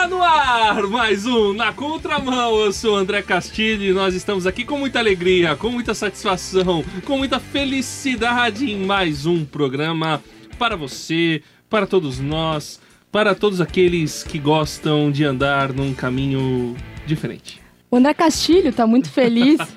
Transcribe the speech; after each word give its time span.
Está 0.00 0.08
no 0.08 0.22
ar 0.22 0.82
mais 0.84 1.26
um 1.26 1.52
Na 1.52 1.74
Contramão. 1.74 2.58
Eu 2.58 2.72
sou 2.72 2.94
o 2.94 2.96
André 2.96 3.20
Castilho 3.20 3.84
e 3.84 3.92
nós 3.92 4.14
estamos 4.14 4.46
aqui 4.46 4.64
com 4.64 4.78
muita 4.78 4.98
alegria, 4.98 5.54
com 5.54 5.68
muita 5.68 5.92
satisfação, 5.92 6.82
com 7.04 7.18
muita 7.18 7.38
felicidade 7.38 8.64
em 8.64 8.86
mais 8.86 9.26
um 9.26 9.44
programa 9.44 10.22
para 10.58 10.74
você, 10.74 11.42
para 11.68 11.86
todos 11.86 12.18
nós, 12.18 12.80
para 13.12 13.34
todos 13.34 13.60
aqueles 13.60 14.22
que 14.22 14.38
gostam 14.38 15.10
de 15.10 15.22
andar 15.22 15.70
num 15.70 15.92
caminho 15.92 16.74
diferente. 17.04 17.60
O 17.90 17.96
André 17.96 18.14
Castilho 18.14 18.72
tá 18.72 18.86
muito 18.86 19.10
feliz. 19.10 19.58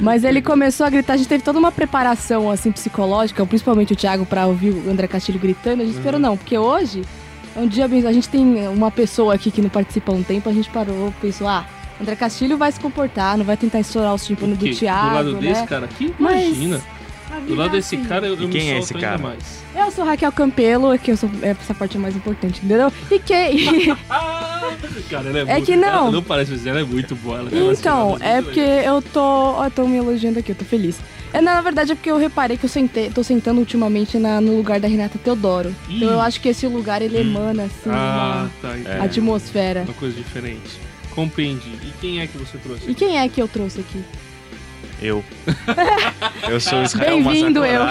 Mas 0.00 0.24
ele 0.24 0.42
começou 0.42 0.84
a 0.84 0.90
gritar, 0.90 1.14
a 1.14 1.16
gente 1.16 1.28
teve 1.28 1.44
toda 1.44 1.58
uma 1.58 1.70
preparação 1.70 2.50
assim 2.50 2.72
psicológica, 2.72 3.46
principalmente 3.46 3.92
o 3.92 3.96
Thiago 3.96 4.26
para 4.26 4.44
ouvir 4.44 4.70
o 4.70 4.90
André 4.90 5.06
Castilho 5.06 5.38
gritando. 5.38 5.82
A 5.82 5.86
gente 5.86 5.94
esperou 5.94 6.18
não, 6.18 6.36
porque 6.36 6.58
hoje 6.58 7.02
um 7.56 7.66
dia 7.66 7.88
bem. 7.88 8.06
A 8.06 8.12
gente 8.12 8.28
tem 8.28 8.68
uma 8.68 8.90
pessoa 8.90 9.34
aqui 9.34 9.50
que 9.50 9.62
não 9.62 9.68
participa 9.68 10.12
há 10.12 10.14
um 10.14 10.22
tempo, 10.22 10.48
a 10.48 10.52
gente 10.52 10.68
parou, 10.70 11.12
pensou, 11.20 11.48
ah, 11.48 11.66
André 12.00 12.14
Castilho 12.14 12.56
vai 12.56 12.70
se 12.70 12.80
comportar, 12.80 13.38
não 13.38 13.44
vai 13.44 13.56
tentar 13.56 13.80
estourar 13.80 14.14
os 14.14 14.24
tímpanos 14.26 14.58
do 14.58 14.70
Thiago. 14.70 15.08
do 15.08 15.14
lado 15.14 15.32
né? 15.32 15.40
desse 15.40 15.66
cara 15.66 15.84
aqui, 15.86 16.14
imagina. 16.18 16.82
Do 17.46 17.54
lado 17.54 17.70
é 17.70 17.72
desse 17.78 17.96
assim. 17.96 18.04
cara 18.04 18.26
eu, 18.26 18.34
eu 18.34 18.44
E 18.44 18.48
quem 18.48 18.62
me 18.62 18.70
é 18.70 18.78
esse 18.78 18.94
ainda 18.94 19.06
cara? 19.06 19.18
mais. 19.18 19.62
Eu 19.74 19.90
sou 19.90 20.04
Raquel 20.04 20.32
Campelo, 20.32 20.92
é 20.92 20.98
que 20.98 21.10
eu 21.10 21.16
sou 21.16 21.28
essa 21.42 21.74
parte 21.74 21.96
é 21.96 22.00
mais 22.00 22.16
importante, 22.16 22.60
entendeu? 22.64 22.90
E 23.10 23.18
que. 23.18 23.94
Ah, 24.08 24.70
cara, 25.10 25.28
ela 25.28 25.38
é, 25.38 25.42
É 25.42 25.44
muito, 25.44 25.66
que 25.66 25.76
não. 25.76 25.88
Ela 25.88 26.10
não 26.12 26.22
parece, 26.22 26.52
mas 26.52 26.66
ela 26.66 26.80
é 26.80 26.84
muito 26.84 27.14
boa. 27.16 27.38
Ela 27.38 27.50
Então, 27.72 28.16
é 28.20 28.40
porque 28.40 28.60
eu 28.60 29.02
tô. 29.02 29.20
Ó, 29.20 29.68
tô 29.68 29.86
me 29.86 29.96
elogiando 29.96 30.38
aqui, 30.38 30.52
eu 30.52 30.56
tô 30.56 30.64
feliz. 30.64 30.98
É, 31.32 31.40
na 31.40 31.60
verdade 31.60 31.92
é 31.92 31.94
porque 31.94 32.10
eu 32.10 32.16
reparei 32.16 32.56
que 32.56 32.64
eu 32.64 32.68
sentei, 32.68 33.10
tô 33.10 33.22
sentando 33.22 33.58
ultimamente 33.60 34.16
na- 34.18 34.40
no 34.40 34.56
lugar 34.56 34.80
da 34.80 34.88
Renata 34.88 35.18
Teodoro. 35.18 35.74
Ih. 35.88 35.96
Então 35.96 36.10
eu 36.10 36.20
acho 36.20 36.40
que 36.40 36.48
esse 36.48 36.66
lugar 36.66 37.02
ele 37.02 37.18
emana, 37.18 37.64
assim, 37.64 37.90
Ah, 37.90 38.48
uma 38.62 38.72
tá. 38.74 38.78
É. 38.90 39.00
atmosfera. 39.00 39.82
Uma 39.82 39.94
coisa 39.94 40.16
diferente. 40.16 40.78
Compreendi. 41.14 41.68
E 41.82 41.92
quem 42.00 42.20
é 42.20 42.26
que 42.26 42.36
você 42.38 42.56
trouxe? 42.58 42.90
E 42.90 42.94
quem 42.94 43.18
é 43.18 43.28
que 43.28 43.40
eu 43.42 43.48
trouxe 43.48 43.80
aqui? 43.80 44.02
Eu. 45.02 45.22
Eu 46.48 46.58
sou 46.60 46.82
Israel 46.82 47.22
Bem-vindo, 47.22 47.64
eu. 47.66 47.82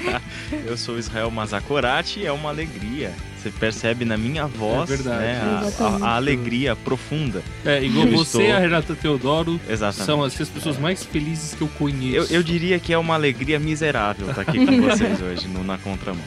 Eu 0.66 0.76
sou 0.78 0.98
Israel 0.98 1.30
Mazakorati 1.30 2.20
e 2.20 2.26
é 2.26 2.32
uma 2.32 2.48
alegria. 2.48 3.12
Você 3.40 3.50
percebe 3.50 4.04
na 4.04 4.16
minha 4.16 4.46
voz 4.46 4.90
É 4.90 4.96
verdade. 4.96 5.20
né, 5.20 5.40
a- 5.80 5.84
a, 5.84 6.08
a 6.10 6.16
alegria 6.16 6.74
profunda. 6.74 7.42
É, 7.64 7.82
igual 7.82 8.06
Eu 8.06 8.16
você 8.18 8.38
estou- 8.38 8.42
e 8.42 8.52
a 8.52 8.58
Renata 8.58 8.94
Teodoro 8.94 9.60
Exatamente. 9.68 10.06
são 10.06 10.22
as 10.24 10.40
as 10.40 10.48
pessoas 10.48 10.78
mais 10.78 11.04
felizes 11.04 11.54
que 11.54 11.62
eu 11.62 11.68
Eu, 11.68 11.78
conheço. 11.78 12.32
eu 12.32 12.42
diria 12.42 12.78
que 12.78 12.92
é 12.92 12.98
uma 12.98 13.14
alegria 13.14 13.58
miserável 13.58 14.28
estar 14.30 14.42
aqui 14.42 14.64
com 14.64 14.80
vocês 14.82 15.20
hoje 15.20 15.46
no, 15.48 15.62
na 15.64 15.78
contramão. 15.78 16.22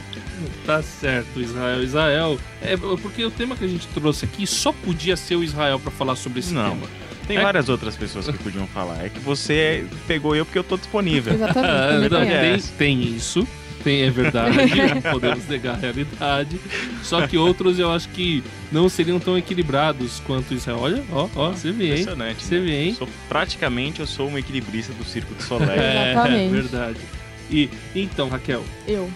Tá 0.66 0.82
certo, 0.82 1.40
Israel. 1.40 1.84
Israel. 1.84 2.40
É 2.62 2.76
porque 2.78 3.24
o 3.26 3.32
tema 3.32 3.56
que 3.56 3.64
a 3.66 3.68
gente 3.68 3.88
trouxe 3.90 4.26
aqui 4.26 4.46
só 4.48 4.72
podia 4.72 5.16
ser 5.18 5.36
o 5.36 5.44
Israel 5.44 5.80
pra 5.80 5.92
falar 5.92 6.16
sobre 6.16 6.40
esse 6.40 6.54
Não. 6.54 6.70
tema. 6.72 6.88
Tem 7.28 7.38
É. 7.38 7.42
várias 7.42 7.70
outras 7.70 7.96
pessoas 7.96 8.26
que 8.28 8.38
podiam 8.40 8.66
falar. 8.68 9.06
É 9.06 9.10
que 9.10 9.20
você 9.20 9.86
pegou 10.08 10.36
eu 10.36 10.44
porque 10.46 10.58
eu 10.60 10.64
tô 10.64 10.76
disponível. 10.78 11.34
Exatamente. 11.34 12.14
É. 12.16 12.58
tem, 12.58 12.62
tem 12.78 13.16
isso. 13.16 13.48
Tem, 13.84 14.04
é 14.04 14.10
verdade, 14.12 14.58
não 14.94 15.02
podemos 15.12 15.48
negar 15.48 15.76
a 15.76 15.78
realidade. 15.78 16.60
Só 17.04 17.26
que 17.28 17.38
outros 17.38 17.80
eu 17.80 17.92
acho 17.92 18.10
que 18.10 18.44
não 18.72 18.88
seriam 18.88 19.20
tão 19.20 19.38
equilibrados 19.38 20.22
quanto 20.26 20.54
Israel. 20.54 20.80
Olha, 20.82 21.04
ó, 21.12 21.28
ó, 21.36 21.50
você 21.52 21.72
vê, 21.72 21.86
hein? 21.86 21.92
Impressionante. 21.92 22.44
Você 22.44 22.60
né? 22.60 22.66
vê, 22.66 22.84
hein? 22.86 22.96
Sou, 22.98 23.08
praticamente 23.28 24.00
eu 24.00 24.08
sou 24.08 24.30
um 24.30 24.38
equilibrista 24.38 24.94
do 24.94 25.04
Circo 25.04 25.34
de 25.36 25.44
Soleil. 25.44 25.72
É, 25.82 26.12
Exatamente. 26.12 26.52
verdade. 26.54 26.98
E 27.50 27.70
então, 27.96 28.30
Raquel, 28.30 28.64
Eu. 28.88 29.10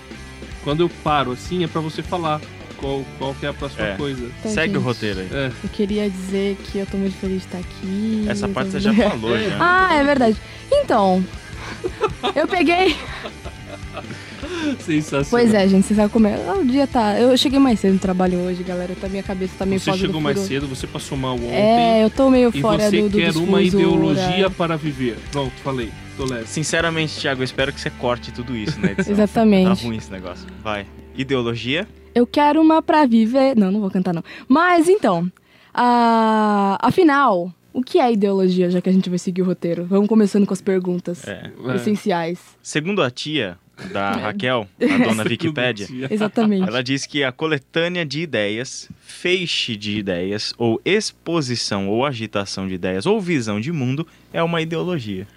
quando 0.64 0.82
eu 0.82 0.90
paro 1.04 1.32
assim 1.32 1.64
é 1.64 1.68
pra 1.68 1.80
você 1.82 2.02
falar 2.04 2.42
qual, 2.78 3.06
qual 3.18 3.34
que 3.36 3.46
é 3.46 3.50
a 3.50 3.54
próxima 3.54 3.86
É. 3.88 3.96
coisa. 3.96 4.26
Então, 4.40 4.52
Segue 4.52 4.72
o 4.78 4.80
gente, 4.80 4.84
roteiro 4.86 5.20
aí. 5.22 5.30
É, 5.32 5.52
Eu 5.64 5.70
queria 5.70 6.10
dizer 6.10 6.58
que 6.58 6.78
eu 6.80 6.86
tô 6.86 6.98
muito 6.98 7.16
feliz 7.18 7.42
de 7.42 7.46
estar 7.46 7.60
aqui. 7.60 8.26
Essa 8.28 8.48
parte 8.50 8.72
tô- 8.72 8.80
você 8.80 8.80
já 8.82 8.94
falou, 8.94 9.38
já. 9.38 9.58
Ah, 9.60 9.94
é 9.96 10.04
verdade. 10.04 10.38
Então. 10.72 11.24
Eu 12.36 12.48
peguei. 12.48 12.96
Sensacional. 14.80 15.26
Pois 15.30 15.54
é, 15.54 15.68
gente, 15.68 15.86
você 15.86 15.96
sabe 15.96 16.12
como 16.12 16.28
é. 16.28 16.36
Ah, 16.48 16.54
O 16.58 16.66
dia 16.66 16.88
tá. 16.88 17.20
Eu 17.20 17.36
cheguei 17.38 17.60
mais 17.60 17.80
cedo 17.80 17.94
no 17.94 18.00
trabalho 18.00 18.40
hoje, 18.40 18.64
galera. 18.64 18.96
Tá, 19.00 19.08
minha 19.08 19.24
cabeça 19.24 19.54
tá 19.60 19.66
meio 19.66 19.80
Você 19.80 19.92
do 19.92 19.98
chegou 19.98 20.22
mais 20.22 20.38
furo. 20.38 20.48
cedo, 20.48 20.68
você 20.68 20.88
passou 20.88 21.18
mal 21.18 21.36
ontem. 21.36 21.52
É, 21.54 22.04
eu 22.04 22.10
tô 22.10 22.30
meio 22.30 22.52
e 22.54 22.62
fora 22.62 22.90
você 22.90 23.02
do, 23.02 23.10
do 23.10 23.18
quer 23.18 23.28
dos 23.34 23.36
uma 23.38 23.62
ideologia 23.62 24.50
para 24.50 24.76
viver. 24.78 25.18
Pronto, 25.32 25.52
falei. 25.64 25.90
Tô 26.18 26.26
leve. 26.26 26.48
Sinceramente, 26.48 27.20
Thiago, 27.20 27.42
eu 27.42 27.46
espero 27.46 27.74
que 27.74 27.80
você 27.82 27.90
corte 27.90 28.32
tudo 28.32 28.56
isso 28.56 28.80
edição. 28.86 29.14
Exatamente. 29.14 29.82
Tá 29.82 29.86
ruim 29.88 29.98
esse 29.98 30.12
negócio. 30.12 30.48
Vai. 30.64 30.86
Ideologia? 31.16 31.88
Eu 32.14 32.26
quero 32.26 32.62
uma 32.62 32.82
pra 32.82 33.06
viver. 33.06 33.56
Não, 33.58 33.70
não 33.72 33.82
vou 33.82 33.90
cantar, 33.92 34.14
não. 34.14 34.24
Mas 34.48 34.88
então. 34.88 35.30
a- 35.74 36.78
Afinal, 36.82 37.52
o 37.74 37.82
que 37.82 38.00
é 38.00 38.12
ideologia, 38.14 38.70
já 38.70 38.80
que 38.80 38.90
a 38.90 38.94
gente 38.94 39.10
vai 39.10 39.20
seguir 39.20 39.42
o 39.42 39.46
roteiro? 39.46 39.86
Vamos 39.86 40.08
começando 40.08 40.46
com 40.46 40.54
as 40.54 40.62
perguntas 40.62 41.28
É. 41.28 41.52
É. 41.68 41.76
essenciais. 41.76 42.40
Segundo 42.62 43.02
a 43.02 43.12
tia 43.12 43.58
da 43.92 44.12
Raquel, 44.12 44.68
a 44.82 44.98
dona 45.06 45.24
Wikipédia, 45.28 45.88
Exatamente. 46.10 46.68
ela 46.68 46.84
diz 46.84 47.06
que 47.06 47.24
a 47.24 47.32
coletânea 47.32 48.06
de 48.06 48.22
ideias, 48.22 48.90
feixe 49.02 49.76
de 49.76 49.98
ideias, 49.98 50.54
ou 50.58 50.82
exposição 50.86 51.90
ou 51.90 52.06
agitação 52.06 52.68
de 52.68 52.74
ideias, 52.74 53.06
ou 53.06 53.20
visão 53.20 53.60
de 53.60 53.72
mundo, 53.72 54.08
é 54.32 54.42
uma 54.42 54.62
ideologia. 54.62 55.28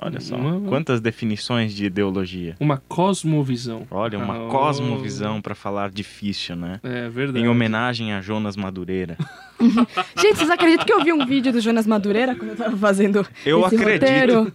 Olha 0.00 0.20
só, 0.20 0.36
Uhum. 0.36 0.66
quantas 0.66 1.00
definições 1.00 1.74
de 1.74 1.86
ideologia. 1.86 2.54
Uma 2.60 2.80
cosmovisão. 2.88 3.86
Olha, 3.90 4.16
uma 4.18 4.46
Ah, 4.46 4.50
cosmovisão 4.50 5.40
para 5.42 5.54
falar 5.56 5.90
difícil, 5.90 6.54
né? 6.54 6.78
É 6.84 7.08
verdade. 7.08 7.44
Em 7.44 7.48
homenagem 7.48 8.12
a 8.12 8.20
Jonas 8.20 8.56
Madureira. 8.56 9.16
Gente, 10.16 10.36
vocês 10.38 10.50
acreditam 10.50 10.84
que 10.86 10.92
eu 10.92 11.02
vi 11.02 11.12
um 11.12 11.26
vídeo 11.26 11.52
do 11.52 11.60
Jonas 11.60 11.86
Madureira 11.86 12.34
quando 12.36 12.50
eu 12.50 12.56
tava 12.56 12.76
fazendo 12.76 13.26
Eu 13.44 13.66
esse 13.66 13.74
acredito. 13.74 14.02
roteiro? 14.06 14.52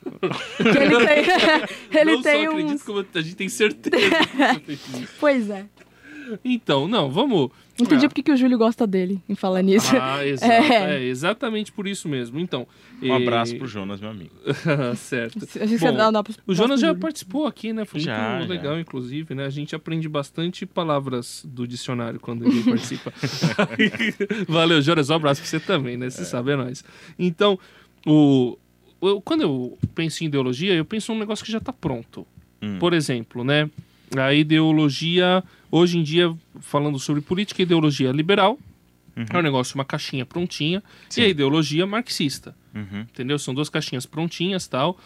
Que 0.57 0.77
ele 0.77 1.05
tem, 1.05 1.25
ele 2.01 2.11
não 2.13 2.21
tem 2.21 2.45
só 2.45 2.49
um... 2.49 2.53
acredito, 2.53 2.85
como 2.85 3.05
a 3.13 3.21
gente 3.21 3.35
tem 3.35 3.49
certeza. 3.49 4.15
Pois 5.19 5.49
é. 5.49 5.65
Então, 6.44 6.88
não, 6.88 7.09
vamos. 7.09 7.50
Entendi 7.79 8.06
Ah. 8.06 8.09
porque 8.09 8.22
que 8.22 8.31
o 8.31 8.38
Júlio 8.38 8.57
gosta 8.57 8.85
dele, 8.85 9.19
em 9.28 9.34
falar 9.35 9.61
nisso. 9.63 9.95
Ah, 10.00 10.23
exato. 10.28 10.51
É. 10.51 10.95
É. 10.97 11.03
exatamente 11.03 11.72
por 11.72 11.88
isso 11.88 12.07
mesmo. 12.07 12.39
Então. 12.39 12.67
Um 13.01 13.13
abraço 13.13 13.56
eh, 13.56 13.57
pro 13.57 13.67
Jonas, 13.67 14.00
meu 14.00 14.09
amigo. 14.11 14.31
certo. 14.95 15.45
Que 15.45 15.67
você 15.67 15.78
Bom, 15.91 15.94
dá, 15.97 16.11
dá 16.11 16.23
O 16.47 16.53
Jonas 16.53 16.79
já 16.79 16.88
Júlio. 16.88 17.01
participou 17.01 17.45
aqui, 17.47 17.73
né? 17.73 17.84
Foi 17.84 18.00
Já, 18.00 18.38
muito 18.38 18.47
já. 18.47 18.53
legal, 18.53 18.79
inclusive, 18.79 19.34
né? 19.35 19.45
A 19.45 19.50
gente 19.50 19.75
aprende 19.75 20.07
bastante 20.07 20.66
palavras 20.66 21.44
do 21.45 21.67
dicionário 21.67 22.19
quando 22.19 22.45
ele 22.45 22.63
participa. 22.63 23.11
Valeu, 24.47 24.81
Jonas. 24.81 25.09
Um 25.09 25.16
abraço 25.16 25.41
pra 25.41 25.50
você 25.50 25.59
também, 25.59 25.97
né? 25.97 26.09
Você 26.09 26.25
sabe, 26.25 26.51
é 26.51 26.55
nóis. 26.55 26.84
Então, 27.17 27.59
o, 28.05 28.57
o- 29.01 29.22
quando 29.22 29.41
eu 29.41 29.78
penso 29.95 30.23
em 30.23 30.28
ideologia, 30.28 30.73
eu 30.73 30.85
penso 30.85 31.11
num 31.13 31.19
negócio 31.19 31.44
que 31.45 31.51
já 31.51 31.59
tá 31.59 31.73
pronto. 31.73 32.25
Hum. 32.61 32.78
Por 32.79 32.94
exemplo, 32.94 33.44
né? 33.44 33.69
A 34.16 34.34
ideologia, 34.34 35.44
hoje 35.73 35.97
em 35.97 36.03
dia, 36.03 36.31
falando 36.59 37.00
sobre 37.00 37.19
política, 37.19 37.63
a 37.63 37.66
ideologia 37.66 38.11
liberal 38.11 38.59
é 39.16 39.38
um 39.38 39.41
negócio, 39.41 39.75
uma 39.75 39.85
caixinha 39.85 40.25
prontinha, 40.25 40.84
Sim. 41.09 41.22
e 41.22 41.23
a 41.25 41.28
ideologia 41.28 41.85
marxista 41.85 42.56
Uhum. 42.75 43.01
entendeu? 43.01 43.38
São 43.38 43.53
duas 43.53 43.69
caixinhas 43.69 44.06
prontinhas 44.06 44.67
tal. 44.67 44.97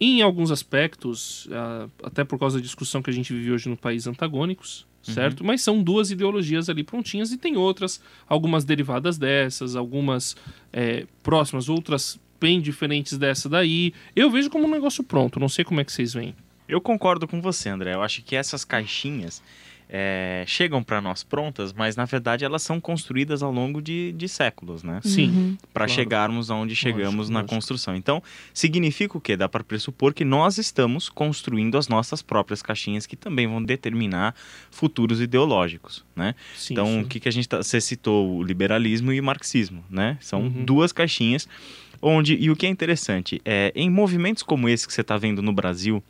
Em 0.00 0.20
alguns 0.20 0.50
aspectos, 0.50 1.48
ah, 1.50 1.88
até 2.04 2.22
por 2.24 2.38
causa 2.38 2.58
da 2.58 2.62
discussão 2.62 3.02
que 3.02 3.08
a 3.10 3.12
gente 3.12 3.32
vive 3.32 3.50
hoje 3.52 3.68
no 3.68 3.76
país, 3.76 4.06
antagônicos, 4.06 4.86
certo? 5.02 5.42
Mas 5.42 5.62
são 5.62 5.82
duas 5.82 6.10
ideologias 6.10 6.68
ali 6.68 6.84
prontinhas 6.84 7.32
e 7.32 7.38
tem 7.38 7.56
outras, 7.56 8.00
algumas 8.28 8.64
derivadas 8.64 9.16
dessas, 9.16 9.74
algumas 9.74 10.36
é, 10.70 11.06
próximas, 11.22 11.68
outras 11.70 12.20
bem 12.38 12.60
diferentes 12.60 13.16
dessa 13.16 13.48
daí. 13.48 13.94
Eu 14.14 14.30
vejo 14.30 14.50
como 14.50 14.66
um 14.66 14.70
negócio 14.70 15.02
pronto, 15.02 15.40
não 15.40 15.48
sei 15.48 15.64
como 15.64 15.80
é 15.80 15.84
que 15.84 15.92
vocês 15.92 16.12
veem. 16.12 16.34
Eu 16.68 16.80
concordo 16.82 17.26
com 17.26 17.40
você, 17.40 17.70
André. 17.70 17.94
Eu 17.94 18.02
acho 18.02 18.22
que 18.22 18.36
essas 18.36 18.62
caixinhas 18.66 19.42
é, 19.88 20.44
chegam 20.46 20.82
para 20.82 21.00
nós 21.00 21.22
prontas, 21.24 21.72
mas 21.72 21.96
na 21.96 22.04
verdade 22.04 22.44
elas 22.44 22.62
são 22.62 22.78
construídas 22.80 23.42
ao 23.42 23.50
longo 23.50 23.80
de, 23.80 24.12
de 24.12 24.28
séculos, 24.28 24.82
né? 24.82 25.00
Sim. 25.02 25.28
Uhum. 25.30 25.56
Para 25.72 25.86
Claro. 25.86 25.92
chegarmos 26.00 26.50
aonde 26.50 26.76
chegamos 26.76 27.14
Lógico, 27.14 27.32
na 27.32 27.40
lógico. 27.40 27.54
construção. 27.54 27.96
Então, 27.96 28.22
significa 28.52 29.16
o 29.16 29.20
quê? 29.20 29.36
Dá 29.36 29.48
para 29.48 29.64
pressupor 29.64 30.12
que 30.12 30.24
nós 30.24 30.58
estamos 30.58 31.08
construindo 31.08 31.78
as 31.78 31.88
nossas 31.88 32.20
próprias 32.22 32.60
caixinhas 32.62 33.06
que 33.06 33.16
também 33.16 33.46
vão 33.46 33.62
determinar 33.62 34.34
futuros 34.70 35.20
ideológicos, 35.20 36.04
né? 36.14 36.34
Sim, 36.56 36.74
então, 36.74 36.86
sim. 36.86 37.00
o 37.02 37.06
que, 37.06 37.20
que 37.20 37.28
a 37.28 37.32
gente 37.32 37.48
tá, 37.48 37.58
você 37.62 37.80
citou 37.80 38.36
o 38.36 38.42
liberalismo 38.42 39.12
e 39.12 39.20
o 39.20 39.24
marxismo, 39.24 39.84
né? 39.90 40.16
São 40.20 40.42
Uhum. 40.42 40.64
duas 40.64 40.92
caixinhas 40.92 41.48
onde 42.00 42.34
e 42.36 42.50
o 42.50 42.54
que 42.56 42.64
é 42.64 42.68
interessante 42.68 43.40
é 43.44 43.72
em 43.74 43.90
movimentos 43.90 44.42
como 44.42 44.68
esse 44.68 44.86
que 44.86 44.92
você 44.92 45.00
está 45.00 45.16
vendo 45.16 45.42
no 45.42 45.52
Brasil, 45.52 46.02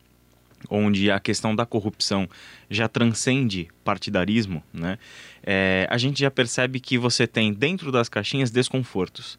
onde 0.68 1.10
a 1.10 1.20
questão 1.20 1.54
da 1.54 1.64
corrupção 1.64 2.28
já 2.70 2.88
transcende 2.88 3.68
partidarismo, 3.84 4.62
né? 4.72 4.98
É, 5.42 5.86
a 5.90 5.96
gente 5.98 6.20
já 6.20 6.30
percebe 6.30 6.80
que 6.80 6.98
você 6.98 7.26
tem 7.26 7.52
dentro 7.52 7.90
das 7.92 8.08
caixinhas 8.08 8.50
desconfortos, 8.50 9.38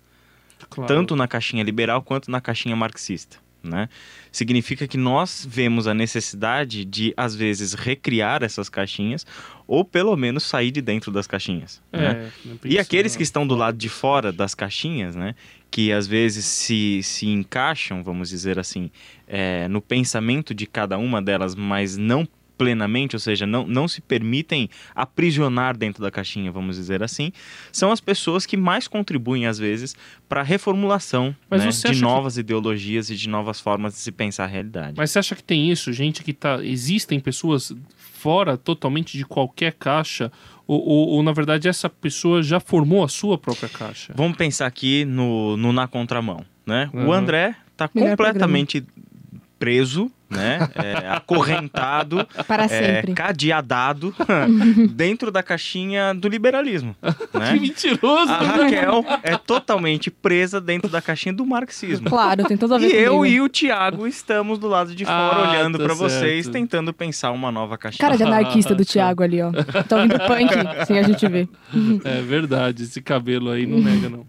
Claro. 0.69 0.87
tanto 0.87 1.15
na 1.15 1.27
caixinha 1.27 1.63
liberal 1.63 2.01
quanto 2.01 2.29
na 2.31 2.41
caixinha 2.41 2.75
marxista. 2.75 3.37
Né? 3.63 3.89
Significa 4.31 4.87
que 4.87 4.97
nós 4.97 5.45
vemos 5.49 5.87
a 5.87 5.93
necessidade 5.93 6.85
de, 6.85 7.13
às 7.17 7.35
vezes, 7.35 7.73
recriar 7.73 8.43
essas 8.43 8.69
caixinhas 8.69 9.25
ou 9.67 9.85
pelo 9.85 10.15
menos 10.15 10.43
sair 10.43 10.71
de 10.71 10.81
dentro 10.81 11.11
das 11.11 11.27
caixinhas. 11.27 11.81
É, 11.91 11.99
né? 11.99 12.31
E 12.65 12.79
aqueles 12.79 13.15
que 13.15 13.23
estão 13.23 13.45
do 13.45 13.55
lado 13.55 13.77
de 13.77 13.89
fora 13.89 14.31
das 14.31 14.55
caixinhas, 14.55 15.15
né? 15.15 15.35
Que 15.69 15.91
às 15.91 16.07
vezes 16.07 16.45
se, 16.45 17.01
se 17.03 17.27
encaixam, 17.27 18.03
vamos 18.03 18.29
dizer 18.29 18.57
assim, 18.57 18.89
é, 19.27 19.67
no 19.67 19.81
pensamento 19.81 20.53
de 20.55 20.65
cada 20.65 20.97
uma 20.97 21.21
delas, 21.21 21.53
mas 21.53 21.97
não 21.97 22.27
plenamente, 22.59 23.15
ou 23.15 23.19
seja, 23.21 23.47
não, 23.47 23.65
não 23.65 23.87
se 23.87 24.01
permitem 24.01 24.69
aprisionar 24.93 25.77
dentro 25.77 26.03
da 26.03 26.11
caixinha, 26.11 26.51
vamos 26.51 26.75
dizer 26.75 27.01
assim, 27.01 27.31
são 27.71 27.89
as 27.89 28.01
pessoas 28.01 28.45
que 28.45 28.57
mais 28.57 28.85
contribuem, 28.85 29.47
às 29.47 29.57
vezes, 29.57 29.95
para 30.27 30.41
a 30.41 30.43
reformulação 30.43 31.33
Mas 31.49 31.63
né, 31.63 31.69
de 31.71 31.77
acha 31.87 31.93
que- 31.93 32.01
novas 32.01 32.37
ideologias 32.37 33.09
e 33.09 33.15
de 33.15 33.29
novas 33.29 33.61
formas 33.61 33.93
de 33.93 33.99
se 33.99 34.11
pensar 34.11 34.43
a 34.43 34.47
realidade. 34.47 34.95
Mas 34.97 35.09
você 35.11 35.19
acha 35.19 35.35
que 35.35 35.43
tem 35.43 35.71
isso, 35.71 35.91
gente 35.93 36.21
que 36.21 36.33
tá. 36.33 36.59
Existem 36.63 37.17
pessoas 37.19 37.73
fora 37.95 38.57
totalmente 38.57 39.17
de 39.17 39.23
qualquer 39.25 39.71
caixa? 39.73 40.29
Ou, 40.67 40.79
ou, 40.85 41.07
ou, 41.11 41.23
na 41.23 41.31
verdade 41.31 41.69
essa 41.69 41.89
pessoa 41.89 42.43
já 42.43 42.59
formou 42.59 43.03
a 43.03 43.07
sua 43.07 43.37
própria 43.37 43.69
caixa? 43.69 44.11
Vamos 44.15 44.37
pensar 44.37 44.67
aqui 44.67 45.05
no, 45.05 45.55
no 45.55 45.71
Na 45.71 45.87
Contramão, 45.87 46.45
né? 46.65 46.89
O 46.93 46.97
Uhum. 46.97 47.13
André 47.13 47.55
tá 47.77 47.89
Melhor 47.95 48.09
completamente 48.09 48.83
preso, 49.57 50.11
né? 50.29 50.69
É, 50.75 51.07
acorrentado, 51.09 52.27
Para 52.47 52.65
é, 52.65 52.67
sempre. 52.67 53.13
cadeadado 53.13 54.13
dentro 54.93 55.31
da 55.31 55.41
caixinha 55.41 56.13
do 56.13 56.27
liberalismo, 56.27 56.95
Que 57.31 57.39
né? 57.39 57.53
mentiroso! 57.53 58.31
A 58.31 58.37
Raquel 58.37 59.05
é 59.23 59.37
totalmente 59.37 60.11
presa 60.11 60.61
dentro 60.61 60.89
da 60.89 61.01
caixinha 61.01 61.33
do 61.33 61.45
marxismo. 61.45 62.09
Claro, 62.09 62.43
tem 62.45 62.57
tudo 62.57 62.75
a 62.75 62.77
ver 62.77 62.87
E 62.87 62.89
comigo. 62.91 63.05
eu 63.05 63.25
e 63.25 63.41
o 63.41 63.49
Thiago 63.49 64.05
estamos 64.07 64.59
do 64.59 64.67
lado 64.67 64.93
de 64.95 65.05
fora 65.05 65.17
Ah, 65.17 65.49
olhando 65.51 65.77
tá 65.77 65.83
pra 65.85 65.93
vocês, 65.93 66.47
tentando 66.47 66.93
pensar 66.93 67.31
uma 67.31 67.51
nova 67.51 67.77
caixinha. 67.77 67.99
Cara 68.07 68.17
de 68.17 68.23
anarquista 68.23 68.75
do 68.75 68.85
Thiago 68.85 69.23
ali, 69.23 69.41
ó. 69.41 69.51
Tá 69.51 69.95
ouvindo 69.97 70.17
punk, 70.19 70.53
sem 70.85 70.99
a 70.99 71.03
gente 71.03 71.27
ver. 71.27 71.47
É 72.03 72.21
verdade, 72.21 72.83
esse 72.83 73.01
cabelo 73.01 73.49
aí 73.51 73.65
não 73.65 73.79
nega, 73.79 74.09
não. 74.09 74.25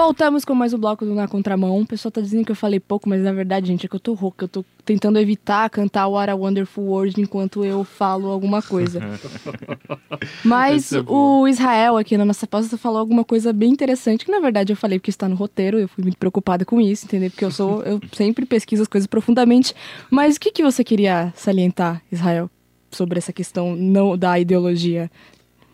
Voltamos 0.00 0.46
com 0.46 0.54
mais 0.54 0.72
o 0.72 0.78
bloco 0.78 1.04
do 1.04 1.14
Na 1.14 1.28
Contramão. 1.28 1.78
O 1.78 1.86
pessoal 1.86 2.10
tá 2.10 2.22
dizendo 2.22 2.42
que 2.42 2.50
eu 2.50 2.56
falei 2.56 2.80
pouco, 2.80 3.06
mas 3.06 3.20
na 3.20 3.34
verdade, 3.34 3.66
gente, 3.66 3.84
é 3.84 3.88
que 3.88 3.94
eu 3.94 4.00
tô 4.00 4.14
rouca. 4.14 4.46
Eu 4.46 4.48
tô 4.48 4.64
tentando 4.82 5.18
evitar 5.18 5.68
cantar 5.68 6.08
What 6.08 6.30
a 6.30 6.34
Wonderful 6.34 6.84
World 6.84 7.20
enquanto 7.20 7.66
eu 7.66 7.84
falo 7.84 8.30
alguma 8.30 8.62
coisa. 8.62 8.98
Mas 10.42 10.94
é 10.94 11.02
o 11.06 11.46
Israel 11.46 11.98
aqui 11.98 12.16
na 12.16 12.24
nossa 12.24 12.46
pausa 12.46 12.78
falou 12.78 12.98
alguma 12.98 13.24
coisa 13.24 13.52
bem 13.52 13.70
interessante, 13.70 14.24
que 14.24 14.30
na 14.30 14.40
verdade 14.40 14.72
eu 14.72 14.76
falei 14.76 14.98
porque 14.98 15.10
está 15.10 15.28
no 15.28 15.34
roteiro, 15.34 15.78
eu 15.78 15.86
fui 15.86 16.02
muito 16.02 16.16
preocupada 16.16 16.64
com 16.64 16.80
isso, 16.80 17.04
entendeu? 17.04 17.30
Porque 17.30 17.44
eu 17.44 17.50
sou, 17.50 17.82
eu 17.82 18.00
sempre 18.12 18.46
pesquiso 18.46 18.82
as 18.82 18.88
coisas 18.88 19.06
profundamente. 19.06 19.74
Mas 20.10 20.36
o 20.36 20.40
que, 20.40 20.50
que 20.50 20.62
você 20.62 20.82
queria 20.82 21.30
salientar, 21.36 22.02
Israel, 22.10 22.50
sobre 22.90 23.18
essa 23.18 23.34
questão 23.34 23.76
não 23.76 24.16
da 24.16 24.38
ideologia? 24.38 25.10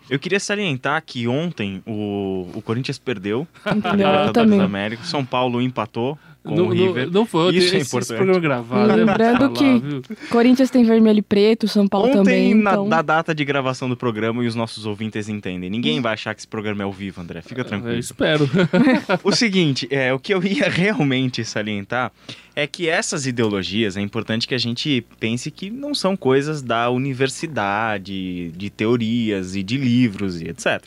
Eu 0.09 0.19
queria 0.19 0.39
salientar 0.39 1.03
que 1.05 1.27
ontem 1.27 1.83
o, 1.87 2.49
o 2.55 2.63
Corinthians 2.63 2.99
perdeu? 2.99 3.47
Eu 3.65 3.73
Libertadores 3.75 4.57
da 4.57 4.65
América, 4.65 5.05
São 5.05 5.25
Paulo 5.25 5.61
empatou 5.61 6.19
Não, 6.55 6.67
o 6.67 6.71
River. 6.71 7.07
não, 7.07 7.13
não 7.13 7.27
foi. 7.27 7.55
Isso 7.57 7.75
é 7.75 7.79
importante. 7.81 8.17
Programa 8.17 8.41
gravado. 8.41 8.91
é 8.93 8.97
Lembrando 8.97 9.51
que- 9.51 9.79
viu? 9.79 10.03
Corinthians 10.31 10.71
tem 10.71 10.85
vermelho 10.85 11.19
e 11.19 11.23
preto, 11.23 11.67
São 11.67 11.87
Paulo 11.89 12.09
Ontem, 12.09 12.17
também. 12.19 12.55
na, 12.55 12.73
então... 12.73 12.89
da 12.89 13.03
data 13.03 13.35
de 13.35 13.45
gravação 13.45 13.89
do 13.89 13.97
programa, 13.97 14.45
e 14.45 14.47
os 14.47 14.55
nossos 14.55 14.87
ouvintes 14.87 15.29
entendem. 15.29 15.69
Ninguém 15.71 16.01
vai 16.01 16.13
achar 16.15 16.35
que 16.35 16.41
esse 16.41 16.49
programa 16.49 16.83
é 16.83 16.85
ao 16.85 16.93
vivo, 16.93 17.21
André. 17.21 17.43
Fica 17.43 17.61
Eu 17.63 17.65
tranquilo. 17.65 17.99
espero. 17.99 18.49
O 19.25 19.33
seguinte, 19.33 19.87
é, 19.91 20.13
o 20.13 20.19
que 20.19 20.33
eu 20.33 20.43
ia 20.45 20.69
realmente 20.71 21.45
salientar 21.45 22.13
é 22.55 22.67
que 22.67 22.89
essas 22.89 23.27
ideologias, 23.27 23.97
é 23.97 24.01
importante 24.01 24.47
que 24.49 24.55
a 24.55 24.59
gente 24.59 25.05
pense 25.21 25.51
que 25.51 25.69
não 25.71 25.95
são 25.95 26.17
coisas 26.17 26.63
da 26.63 26.89
universidade, 26.91 28.51
de 28.57 28.71
teorias 28.71 29.55
e 29.55 29.63
de 29.63 29.77
livros 29.77 30.41
e 30.41 30.49
etc. 30.49 30.83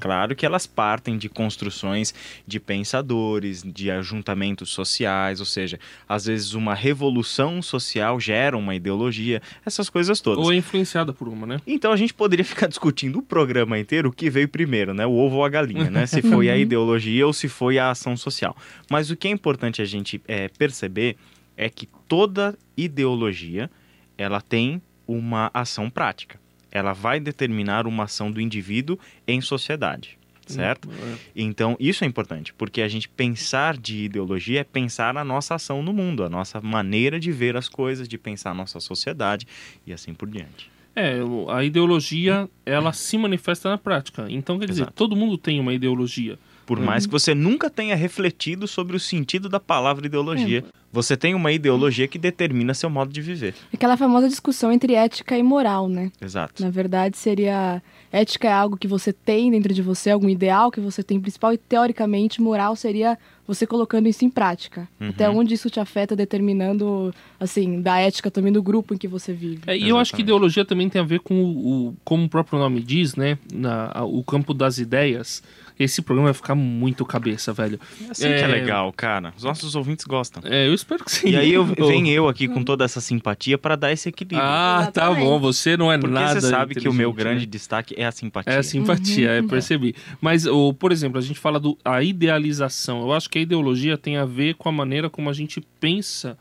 Claro 0.00 0.34
que 0.34 0.44
elas 0.44 0.66
partem 0.66 1.16
de 1.16 1.28
construções 1.28 2.14
de 2.46 2.58
pensadores, 2.58 3.62
de 3.62 3.90
ajuntamentos 3.90 4.70
sociais, 4.70 5.40
ou 5.40 5.46
seja, 5.46 5.78
às 6.08 6.26
vezes 6.26 6.54
uma 6.54 6.74
revolução 6.74 7.62
social 7.62 8.18
gera 8.18 8.56
uma 8.56 8.74
ideologia, 8.74 9.40
essas 9.64 9.88
coisas 9.88 10.20
todas. 10.20 10.44
Ou 10.44 10.52
é 10.52 10.56
influenciada 10.56 11.12
por 11.12 11.28
uma, 11.28 11.46
né? 11.46 11.60
Então 11.66 11.92
a 11.92 11.96
gente 11.96 12.12
poderia 12.12 12.44
ficar 12.44 12.66
discutindo 12.66 13.18
o 13.18 13.22
programa 13.22 13.78
inteiro 13.78 14.08
o 14.08 14.12
que 14.12 14.28
veio 14.28 14.48
primeiro, 14.48 14.92
né? 14.92 15.06
O 15.06 15.12
ovo 15.12 15.36
ou 15.36 15.44
a 15.44 15.48
galinha, 15.48 15.90
né? 15.90 16.06
Se 16.06 16.22
foi 16.22 16.50
a 16.50 16.56
ideologia 16.56 17.26
ou 17.26 17.32
se 17.32 17.48
foi 17.48 17.78
a 17.78 17.90
ação 17.90 18.16
social. 18.16 18.56
Mas 18.90 19.10
o 19.10 19.16
que 19.16 19.28
é 19.28 19.30
importante 19.30 19.80
a 19.80 19.84
gente 19.84 20.20
é, 20.26 20.48
perceber 20.48 21.16
é 21.56 21.68
que 21.68 21.88
toda 22.08 22.56
ideologia 22.76 23.70
ela 24.18 24.40
tem 24.40 24.82
uma 25.06 25.50
ação 25.52 25.90
prática. 25.90 26.43
Ela 26.74 26.92
vai 26.92 27.18
determinar 27.20 27.86
uma 27.86 28.04
ação 28.04 28.30
do 28.30 28.40
indivíduo 28.40 28.98
em 29.26 29.40
sociedade, 29.40 30.18
certo? 30.46 30.90
É. 30.90 31.14
Então, 31.34 31.76
isso 31.80 32.04
é 32.04 32.06
importante, 32.06 32.52
porque 32.52 32.82
a 32.82 32.88
gente 32.88 33.08
pensar 33.08 33.78
de 33.78 34.04
ideologia 34.04 34.60
é 34.60 34.64
pensar 34.64 35.16
a 35.16 35.24
nossa 35.24 35.54
ação 35.54 35.82
no 35.82 35.92
mundo, 35.92 36.24
a 36.24 36.28
nossa 36.28 36.60
maneira 36.60 37.18
de 37.18 37.32
ver 37.32 37.56
as 37.56 37.68
coisas, 37.68 38.06
de 38.06 38.18
pensar 38.18 38.50
a 38.50 38.54
nossa 38.54 38.80
sociedade 38.80 39.46
e 39.86 39.92
assim 39.92 40.12
por 40.12 40.28
diante. 40.28 40.74
É, 40.96 41.18
a 41.48 41.64
ideologia, 41.64 42.48
ela 42.64 42.92
se 42.92 43.18
manifesta 43.18 43.68
na 43.68 43.78
prática. 43.78 44.26
Então, 44.28 44.58
quer 44.58 44.66
dizer, 44.66 44.82
Exato. 44.82 44.92
todo 44.94 45.16
mundo 45.16 45.36
tem 45.36 45.58
uma 45.58 45.72
ideologia. 45.74 46.38
Por 46.66 46.80
mais 46.80 47.06
que 47.06 47.12
você 47.12 47.34
nunca 47.34 47.68
tenha 47.68 47.94
refletido 47.94 48.66
sobre 48.66 48.96
o 48.96 49.00
sentido 49.00 49.48
da 49.48 49.60
palavra 49.60 50.06
ideologia, 50.06 50.64
você 50.92 51.16
tem 51.16 51.34
uma 51.34 51.50
ideologia 51.50 52.06
que 52.06 52.18
determina 52.18 52.72
seu 52.72 52.88
modo 52.88 53.12
de 53.12 53.20
viver. 53.20 53.54
Aquela 53.72 53.96
famosa 53.96 54.28
discussão 54.28 54.72
entre 54.72 54.94
ética 54.94 55.36
e 55.36 55.42
moral, 55.42 55.88
né? 55.88 56.10
Exato. 56.20 56.62
Na 56.62 56.70
verdade, 56.70 57.16
seria. 57.16 57.82
Ética 58.12 58.48
é 58.48 58.52
algo 58.52 58.76
que 58.76 58.86
você 58.86 59.12
tem 59.12 59.50
dentro 59.50 59.74
de 59.74 59.82
você, 59.82 60.10
algum 60.10 60.28
ideal 60.28 60.70
que 60.70 60.80
você 60.80 61.02
tem 61.02 61.20
principal, 61.20 61.52
e 61.52 61.58
teoricamente, 61.58 62.40
moral 62.40 62.76
seria 62.76 63.18
você 63.46 63.66
colocando 63.66 64.08
isso 64.08 64.24
em 64.24 64.30
prática. 64.30 64.88
Uhum. 65.00 65.08
Até 65.10 65.28
onde 65.28 65.54
isso 65.54 65.68
te 65.70 65.78
afeta, 65.80 66.16
determinando, 66.16 67.14
assim, 67.38 67.80
da 67.82 67.98
ética 67.98 68.30
também 68.30 68.52
do 68.52 68.62
grupo 68.62 68.94
em 68.94 68.96
que 68.98 69.08
você 69.08 69.32
vive. 69.32 69.60
É, 69.66 69.76
e 69.76 69.88
eu 69.88 69.98
acho 69.98 70.14
que 70.14 70.22
ideologia 70.22 70.64
também 70.64 70.88
tem 70.88 71.00
a 71.00 71.04
ver 71.04 71.20
com 71.20 71.34
o, 71.42 71.88
o- 71.88 71.96
como 72.04 72.24
o 72.24 72.28
próprio 72.28 72.58
nome 72.58 72.80
diz, 72.82 73.14
né? 73.16 73.38
Na, 73.52 73.90
a- 73.94 74.04
o 74.04 74.22
campo 74.24 74.54
das 74.54 74.78
ideias. 74.78 75.42
Esse 75.76 76.00
programa 76.02 76.28
vai 76.28 76.34
ficar 76.34 76.54
muito 76.54 77.04
cabeça, 77.04 77.52
velho. 77.52 77.80
Assim 78.08 78.28
que 78.28 78.32
é 78.34 78.40
É. 78.42 78.46
legal, 78.46 78.92
cara. 78.92 79.34
Os 79.36 79.42
nossos 79.42 79.74
ouvintes 79.74 80.04
gostam. 80.04 80.40
É, 80.46 80.68
eu 80.68 80.72
espero 80.74 81.04
que 81.04 81.10
sim. 81.10 81.30
E 81.30 81.36
aí 81.36 81.52
eu, 81.52 81.62
Oh. 81.80 81.88
vem 81.88 82.08
eu 82.10 82.28
aqui 82.28 82.46
com 82.46 82.62
toda 82.62 82.84
essa 82.84 83.00
simpatia 83.00 83.58
para 83.58 83.74
dar 83.74 83.90
esse 83.90 84.08
equilíbrio. 84.08 84.40
Ah, 84.40 84.88
tá 84.94 85.12
bom. 85.12 85.40
Você 85.40 85.76
não 85.76 85.90
é 85.90 85.98
Porque 85.98 86.14
nada. 86.14 86.40
você 86.40 86.48
sabe 86.48 86.76
que 86.76 86.88
o 86.88 86.92
meu 86.92 87.10
inteligente, 87.10 87.16
grande 87.34 87.46
né? 87.46 87.50
destaque 87.50 87.92
é 87.98 88.06
a 88.06 88.12
simpatia. 88.12 88.52
É 88.52 88.58
a 88.58 88.62
simpatia, 88.62 89.28
Uhum. 89.30 89.34
é, 89.34 89.42
percebi. 89.42 89.96
Mas, 90.20 90.46
o, 90.46 90.72
por 90.72 90.92
exemplo, 90.92 91.18
a 91.18 91.20
gente 91.22 91.40
fala 91.40 91.58
do 91.58 91.76
a 91.84 92.00
idealização. 92.04 93.00
Eu 93.02 93.12
acho 93.12 93.28
que 93.28 93.33
a 93.38 93.42
ideologia 93.42 93.96
tem 93.96 94.16
a 94.16 94.24
ver 94.24 94.54
com 94.54 94.68
a 94.68 94.72
maneira 94.72 95.10
como 95.10 95.28
a 95.28 95.32
gente 95.32 95.60
pensa 95.80 96.38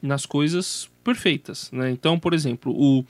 nas 0.00 0.26
coisas 0.26 0.90
perfeitas, 1.02 1.70
né? 1.72 1.90
Então, 1.90 2.18
por 2.18 2.34
exemplo, 2.34 2.72
o, 2.72 3.04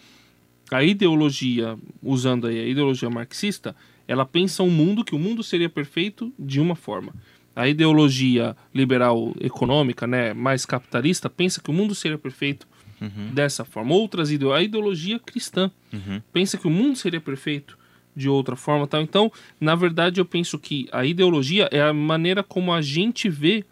a 0.71 0.83
ideologia, 0.83 1.77
usando 2.03 2.47
aí 2.47 2.59
a 2.61 2.67
ideologia 2.67 3.11
marxista, 3.11 3.75
ela 4.07 4.25
pensa 4.25 4.63
um 4.63 4.71
mundo 4.71 5.05
que 5.05 5.15
o 5.15 5.19
mundo 5.19 5.43
seria 5.43 5.69
perfeito 5.69 6.33
de 6.39 6.61
uma 6.61 6.77
forma. 6.77 7.15
A 7.55 7.67
ideologia 7.67 8.57
liberal 8.75 9.35
econômica, 9.41 10.07
né, 10.07 10.35
mais 10.35 10.67
capitalista, 10.67 11.31
pensa 11.31 11.61
que 11.61 11.71
o 11.71 11.73
mundo 11.73 11.95
seria 11.95 12.19
perfeito 12.19 12.67
Uhum, 12.99 13.35
dessa 13.35 13.63
forma. 13.63 13.95
Outras 13.95 14.31
ideo 14.31 14.55
a 14.55 14.63
ideologia 14.63 15.19
cristã 15.19 15.71
uhum. 15.93 16.23
pensa 16.33 16.57
que 16.57 16.67
o 16.67 16.71
mundo 16.71 16.97
seria 16.97 17.21
perfeito 17.21 17.77
de 18.17 18.29
outra 18.29 18.57
forma, 18.57 18.87
tal. 18.87 19.03
Então, 19.03 19.31
na 19.61 19.75
verdade, 19.75 20.21
eu 20.21 20.25
penso 20.25 20.59
que 20.59 20.89
a 20.91 21.05
ideologia 21.05 21.69
é 21.71 21.83
a 21.83 21.93
maneira 21.93 22.43
como 22.43 22.73
a 22.73 22.81
gente 22.81 23.29
vê 23.29 23.65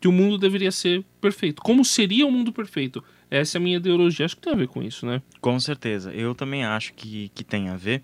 que 0.00 0.06
o 0.06 0.12
mundo 0.12 0.38
deveria 0.38 0.70
ser 0.70 1.04
perfeito. 1.20 1.60
Como 1.60 1.84
seria 1.84 2.24
o 2.24 2.30
mundo 2.30 2.52
perfeito? 2.52 3.02
Essa 3.30 3.58
é 3.58 3.60
a 3.60 3.62
minha 3.62 3.76
ideologia. 3.76 4.24
Acho 4.24 4.36
que 4.36 4.42
tem 4.42 4.52
a 4.52 4.56
ver 4.56 4.68
com 4.68 4.82
isso, 4.82 5.04
né? 5.04 5.20
Com 5.40 5.58
certeza. 5.58 6.12
Eu 6.12 6.34
também 6.34 6.64
acho 6.64 6.94
que, 6.94 7.30
que 7.34 7.42
tem 7.42 7.68
a 7.68 7.76
ver. 7.76 8.02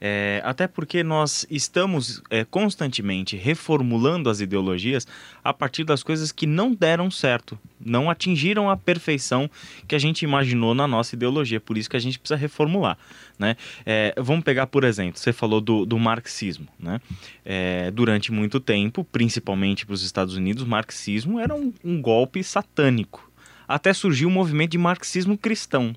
É, 0.00 0.40
até 0.44 0.66
porque 0.66 1.02
nós 1.02 1.46
estamos 1.50 2.22
é, 2.30 2.44
constantemente 2.44 3.36
reformulando 3.36 4.28
as 4.28 4.40
ideologias 4.40 5.06
a 5.42 5.52
partir 5.52 5.84
das 5.84 6.02
coisas 6.02 6.32
que 6.32 6.46
não 6.46 6.74
deram 6.74 7.10
certo, 7.10 7.58
não 7.80 8.10
atingiram 8.10 8.70
a 8.70 8.76
perfeição 8.76 9.50
que 9.86 9.94
a 9.94 9.98
gente 9.98 10.22
imaginou 10.22 10.74
na 10.74 10.86
nossa 10.86 11.14
ideologia. 11.14 11.60
Por 11.60 11.78
isso 11.78 11.88
que 11.88 11.96
a 11.96 12.00
gente 12.00 12.18
precisa 12.18 12.36
reformular. 12.38 12.98
Né? 13.38 13.56
É, 13.84 14.14
vamos 14.16 14.44
pegar, 14.44 14.66
por 14.66 14.84
exemplo, 14.84 15.18
você 15.18 15.32
falou 15.32 15.60
do, 15.60 15.84
do 15.86 15.98
marxismo. 15.98 16.66
Né? 16.78 17.00
É, 17.44 17.90
durante 17.90 18.32
muito 18.32 18.60
tempo, 18.60 19.04
principalmente 19.04 19.86
para 19.86 19.94
os 19.94 20.02
Estados 20.02 20.34
Unidos, 20.34 20.62
o 20.62 20.66
marxismo 20.66 21.40
era 21.40 21.54
um, 21.54 21.72
um 21.84 22.00
golpe 22.00 22.42
satânico. 22.42 23.30
Até 23.68 23.92
surgiu 23.92 24.28
o 24.28 24.30
movimento 24.30 24.72
de 24.72 24.78
marxismo 24.78 25.36
cristão. 25.36 25.94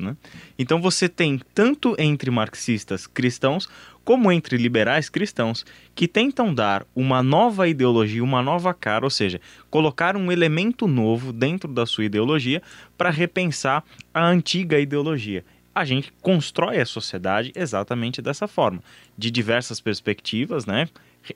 Né? 0.00 0.16
Então 0.58 0.80
você 0.80 1.08
tem 1.08 1.40
tanto 1.54 1.94
entre 1.98 2.30
marxistas 2.30 3.06
cristãos 3.06 3.68
como 4.04 4.32
entre 4.32 4.56
liberais 4.56 5.08
cristãos 5.08 5.64
que 5.94 6.08
tentam 6.08 6.54
dar 6.54 6.86
uma 6.96 7.22
nova 7.22 7.68
ideologia, 7.68 8.24
uma 8.24 8.42
nova 8.42 8.72
cara, 8.72 9.04
ou 9.04 9.10
seja, 9.10 9.40
colocar 9.68 10.16
um 10.16 10.32
elemento 10.32 10.88
novo 10.88 11.32
dentro 11.32 11.72
da 11.72 11.84
sua 11.84 12.06
ideologia 12.06 12.62
para 12.96 13.10
repensar 13.10 13.84
a 14.12 14.26
antiga 14.26 14.80
ideologia. 14.80 15.44
A 15.74 15.84
gente 15.84 16.12
constrói 16.20 16.80
a 16.80 16.86
sociedade 16.86 17.52
exatamente 17.54 18.20
dessa 18.20 18.48
forma, 18.48 18.82
de 19.16 19.30
diversas 19.30 19.80
perspectivas, 19.80 20.66
né? 20.66 20.88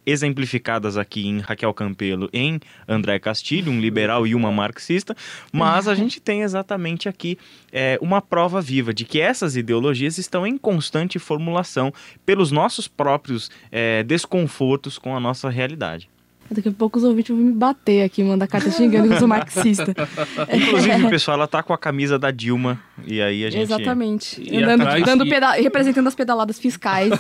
exemplificadas 0.07 0.97
aqui 0.97 1.27
em 1.27 1.41
Raquel 1.41 1.73
Campelo, 1.75 2.29
em 2.33 2.59
André 2.89 3.19
Castilho, 3.19 3.71
um 3.71 3.81
liberal 3.81 4.27
e 4.27 4.35
uma 4.35 4.51
marxista, 4.51 5.17
mas 5.53 5.87
a 5.87 5.95
gente 5.95 6.21
tem 6.21 6.43
exatamente 6.43 7.09
aqui 7.09 7.39
é, 7.73 7.99
uma 8.01 8.21
prova 8.21 8.61
viva 8.61 8.95
de 8.95 9.05
que 9.05 9.21
essas 9.21 9.57
ideologias 9.57 10.19
estão 10.19 10.47
em 10.47 10.57
constante 10.57 11.19
formulação 11.19 11.93
pelos 12.25 12.51
nossos 12.51 12.89
próprios 12.89 13.51
é, 13.71 14.03
desconfortos 14.03 14.99
com 14.99 15.17
a 15.17 15.21
nossa 15.21 15.49
realidade. 15.51 16.09
Daqui 16.51 16.69
a 16.69 16.73
pouco 16.73 16.99
os 16.99 17.05
ouvintes 17.05 17.35
vão 17.35 17.45
me 17.45 17.53
bater 17.53 18.03
aqui, 18.03 18.23
mandar 18.23 18.47
carta 18.47 18.71
xingando 18.71 19.09
que 19.09 19.15
eu 19.15 19.19
sou 19.19 19.29
marxista. 19.29 19.95
Inclusive, 20.53 21.09
pessoal, 21.09 21.37
ela 21.39 21.47
tá 21.47 21.63
com 21.63 21.73
a 21.73 21.79
camisa 21.79 22.19
da 22.19 22.31
Dilma 22.31 22.79
e 23.07 23.21
aí 23.21 23.45
a 23.45 23.51
gente... 23.51 23.63
Exatamente. 23.63 24.43
E 24.43 24.63
Andando, 24.63 24.83
atrás, 24.83 25.05
dando 25.05 25.27
e... 25.27 25.31
peda... 25.31 25.53
representando 25.53 26.07
as 26.07 26.15
pedaladas 26.15 26.59
fiscais. 26.59 27.13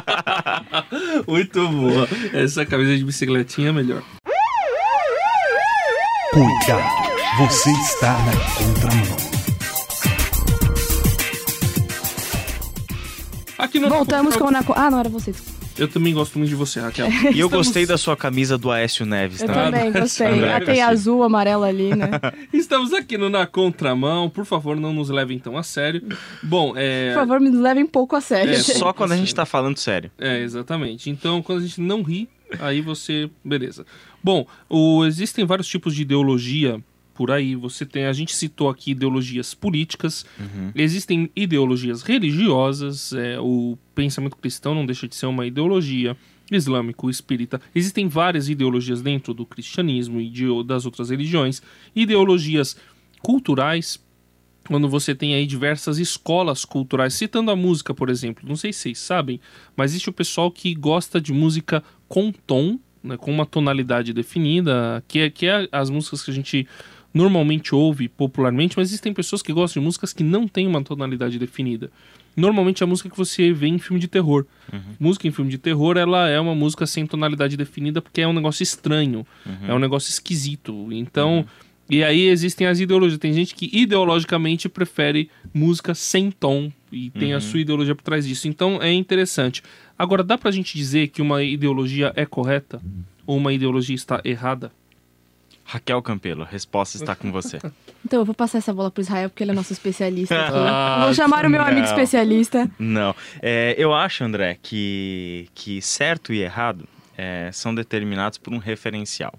Muito 1.26 1.68
boa. 1.68 2.08
Essa 2.32 2.64
camisa 2.64 2.96
de 2.96 3.04
bicicletinha 3.04 3.70
é 3.70 3.72
melhor. 3.72 4.02
Cuidado, 6.32 7.38
você 7.38 7.70
está 7.72 8.12
na 8.12 8.32
contramão. 8.56 9.30
Aqui 13.58 13.78
no 13.78 13.88
Voltamos 13.88 14.36
com 14.36 14.46
a... 14.46 14.62
Ah, 14.76 14.90
não, 14.90 15.00
era 15.00 15.08
você, 15.08 15.32
desculpa. 15.32 15.59
Eu 15.78 15.88
também 15.88 16.12
gosto 16.12 16.38
muito 16.38 16.48
de 16.48 16.54
você, 16.54 16.80
Raquel. 16.80 17.06
É, 17.06 17.32
e 17.34 17.40
eu 17.40 17.48
gostei 17.48 17.86
da 17.86 17.96
sua 17.96 18.16
camisa 18.16 18.58
do 18.58 18.70
Aécio 18.70 19.06
Neves. 19.06 19.40
Eu 19.40 19.46
tá? 19.46 19.64
também 19.64 19.92
gostei. 19.92 20.44
Ah, 20.44 20.60
tem 20.60 20.82
azul, 20.82 21.22
amarelo 21.22 21.64
ali, 21.64 21.94
né? 21.94 22.10
Estamos 22.52 22.92
aqui 22.92 23.16
no 23.16 23.28
Na 23.28 23.46
Contramão. 23.46 24.28
Por 24.28 24.44
favor, 24.44 24.76
não 24.76 24.92
nos 24.92 25.08
levem 25.08 25.38
tão 25.38 25.56
a 25.56 25.62
sério. 25.62 26.02
Bom, 26.42 26.74
é... 26.76 27.12
Por 27.14 27.20
favor, 27.20 27.40
me 27.40 27.50
levem 27.50 27.86
pouco 27.86 28.16
a 28.16 28.20
sério. 28.20 28.52
É, 28.52 28.58
só 28.58 28.92
quando 28.92 29.12
a 29.12 29.16
gente 29.16 29.34
tá 29.34 29.46
falando 29.46 29.78
sério. 29.78 30.10
É, 30.18 30.40
exatamente. 30.40 31.10
Então, 31.10 31.42
quando 31.42 31.58
a 31.58 31.62
gente 31.62 31.80
não 31.80 32.02
ri, 32.02 32.28
aí 32.58 32.80
você... 32.80 33.30
Beleza. 33.44 33.86
Bom, 34.22 34.46
o... 34.68 35.04
existem 35.04 35.44
vários 35.44 35.66
tipos 35.66 35.94
de 35.94 36.02
ideologia 36.02 36.82
por 37.20 37.30
aí. 37.30 37.54
Você 37.54 37.84
tem, 37.84 38.06
a 38.06 38.14
gente 38.14 38.34
citou 38.34 38.70
aqui 38.70 38.92
ideologias 38.92 39.52
políticas, 39.52 40.24
uhum. 40.38 40.72
existem 40.74 41.30
ideologias 41.36 42.00
religiosas, 42.00 43.12
é, 43.12 43.38
o 43.38 43.76
pensamento 43.94 44.38
cristão 44.38 44.74
não 44.74 44.86
deixa 44.86 45.06
de 45.06 45.14
ser 45.14 45.26
uma 45.26 45.44
ideologia 45.44 46.16
islâmico, 46.50 47.10
espírita. 47.10 47.60
Existem 47.74 48.08
várias 48.08 48.48
ideologias 48.48 49.02
dentro 49.02 49.34
do 49.34 49.44
cristianismo 49.44 50.18
e 50.18 50.30
de, 50.30 50.46
das 50.64 50.86
outras 50.86 51.10
religiões, 51.10 51.60
ideologias 51.94 52.74
culturais, 53.20 54.02
quando 54.66 54.88
você 54.88 55.14
tem 55.14 55.34
aí 55.34 55.44
diversas 55.44 55.98
escolas 55.98 56.64
culturais, 56.64 57.12
citando 57.12 57.50
a 57.50 57.56
música, 57.56 57.92
por 57.92 58.08
exemplo. 58.08 58.48
Não 58.48 58.56
sei 58.56 58.72
se 58.72 58.78
vocês 58.78 58.98
sabem, 58.98 59.38
mas 59.76 59.90
existe 59.90 60.08
o 60.08 60.12
pessoal 60.14 60.50
que 60.50 60.74
gosta 60.74 61.20
de 61.20 61.34
música 61.34 61.84
com 62.08 62.32
tom, 62.32 62.78
né, 63.02 63.16
com 63.16 63.30
uma 63.30 63.46
tonalidade 63.46 64.12
definida, 64.12 65.02
que 65.08 65.20
é, 65.20 65.30
que 65.30 65.46
é 65.46 65.68
as 65.72 65.90
músicas 65.90 66.22
que 66.22 66.30
a 66.30 66.34
gente 66.34 66.68
normalmente 67.12 67.74
ouve 67.74 68.08
popularmente, 68.08 68.76
mas 68.76 68.88
existem 68.88 69.12
pessoas 69.12 69.42
que 69.42 69.52
gostam 69.52 69.80
de 69.80 69.86
músicas 69.86 70.12
que 70.12 70.22
não 70.22 70.46
têm 70.46 70.66
uma 70.66 70.82
tonalidade 70.82 71.38
definida. 71.38 71.90
Normalmente 72.36 72.82
é 72.82 72.84
a 72.84 72.86
música 72.86 73.10
que 73.10 73.16
você 73.16 73.52
vê 73.52 73.66
em 73.66 73.78
filme 73.78 74.00
de 74.00 74.06
terror. 74.06 74.46
Uhum. 74.72 74.80
Música 74.98 75.26
em 75.26 75.32
filme 75.32 75.50
de 75.50 75.58
terror, 75.58 75.96
ela 75.96 76.28
é 76.28 76.38
uma 76.38 76.54
música 76.54 76.86
sem 76.86 77.06
tonalidade 77.06 77.56
definida 77.56 78.00
porque 78.00 78.20
é 78.20 78.28
um 78.28 78.32
negócio 78.32 78.62
estranho, 78.62 79.26
uhum. 79.44 79.68
é 79.68 79.74
um 79.74 79.78
negócio 79.78 80.10
esquisito. 80.10 80.88
Então, 80.92 81.38
uhum. 81.38 81.44
e 81.90 82.04
aí 82.04 82.26
existem 82.26 82.66
as 82.66 82.78
ideologias. 82.78 83.18
Tem 83.18 83.32
gente 83.32 83.54
que 83.54 83.68
ideologicamente 83.72 84.68
prefere 84.68 85.28
música 85.52 85.94
sem 85.94 86.30
tom 86.30 86.70
e 86.92 87.10
tem 87.10 87.32
a 87.32 87.36
uhum. 87.36 87.40
sua 87.40 87.60
ideologia 87.60 87.94
por 87.94 88.02
trás 88.02 88.26
disso. 88.26 88.46
Então 88.46 88.80
é 88.80 88.92
interessante. 88.92 89.62
Agora, 89.98 90.22
dá 90.22 90.38
pra 90.38 90.50
gente 90.50 90.78
dizer 90.78 91.08
que 91.08 91.20
uma 91.20 91.42
ideologia 91.42 92.12
é 92.14 92.24
correta 92.24 92.80
ou 93.26 93.36
uma 93.36 93.52
ideologia 93.52 93.94
está 93.94 94.20
errada? 94.24 94.72
Raquel 95.64 96.02
Campelo, 96.02 96.42
a 96.42 96.46
resposta 96.46 96.96
está 96.96 97.14
com 97.14 97.30
você. 97.30 97.58
Então, 98.02 98.20
eu 98.20 98.24
vou 98.24 98.34
passar 98.34 98.56
essa 98.56 98.72
bola 98.72 98.90
para 98.90 99.02
Israel, 99.02 99.28
porque 99.28 99.44
ele 99.44 99.50
é 99.50 99.54
nosso 99.54 99.74
especialista 99.74 100.34
aqui. 100.34 100.56
ah, 100.56 101.02
vou 101.04 101.12
chamar 101.12 101.44
o 101.44 101.50
meu 101.50 101.60
não. 101.60 101.68
amigo 101.68 101.86
especialista. 101.86 102.68
Não. 102.78 103.14
É, 103.42 103.74
eu 103.76 103.92
acho, 103.92 104.24
André, 104.24 104.56
que, 104.62 105.50
que 105.54 105.82
certo 105.82 106.32
e 106.32 106.40
errado 106.40 106.88
é, 107.16 107.50
são 107.52 107.74
determinados 107.74 108.38
por 108.38 108.54
um 108.54 108.58
referencial. 108.58 109.34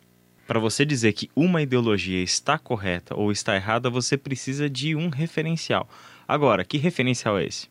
Para 0.46 0.60
você 0.60 0.86
dizer 0.86 1.14
que 1.14 1.28
uma 1.36 1.64
ideologia 1.64 2.22
está 2.22 2.60
correta 2.60 3.16
ou 3.16 3.32
está 3.32 3.56
errada, 3.56 3.90
você 3.90 4.16
precisa 4.16 4.70
de 4.70 4.96
um 4.96 5.10
referencial. 5.10 5.90
Agora, 6.28 6.64
que 6.64 6.78
referencial 6.78 7.40
é 7.40 7.46
esse? 7.46 7.68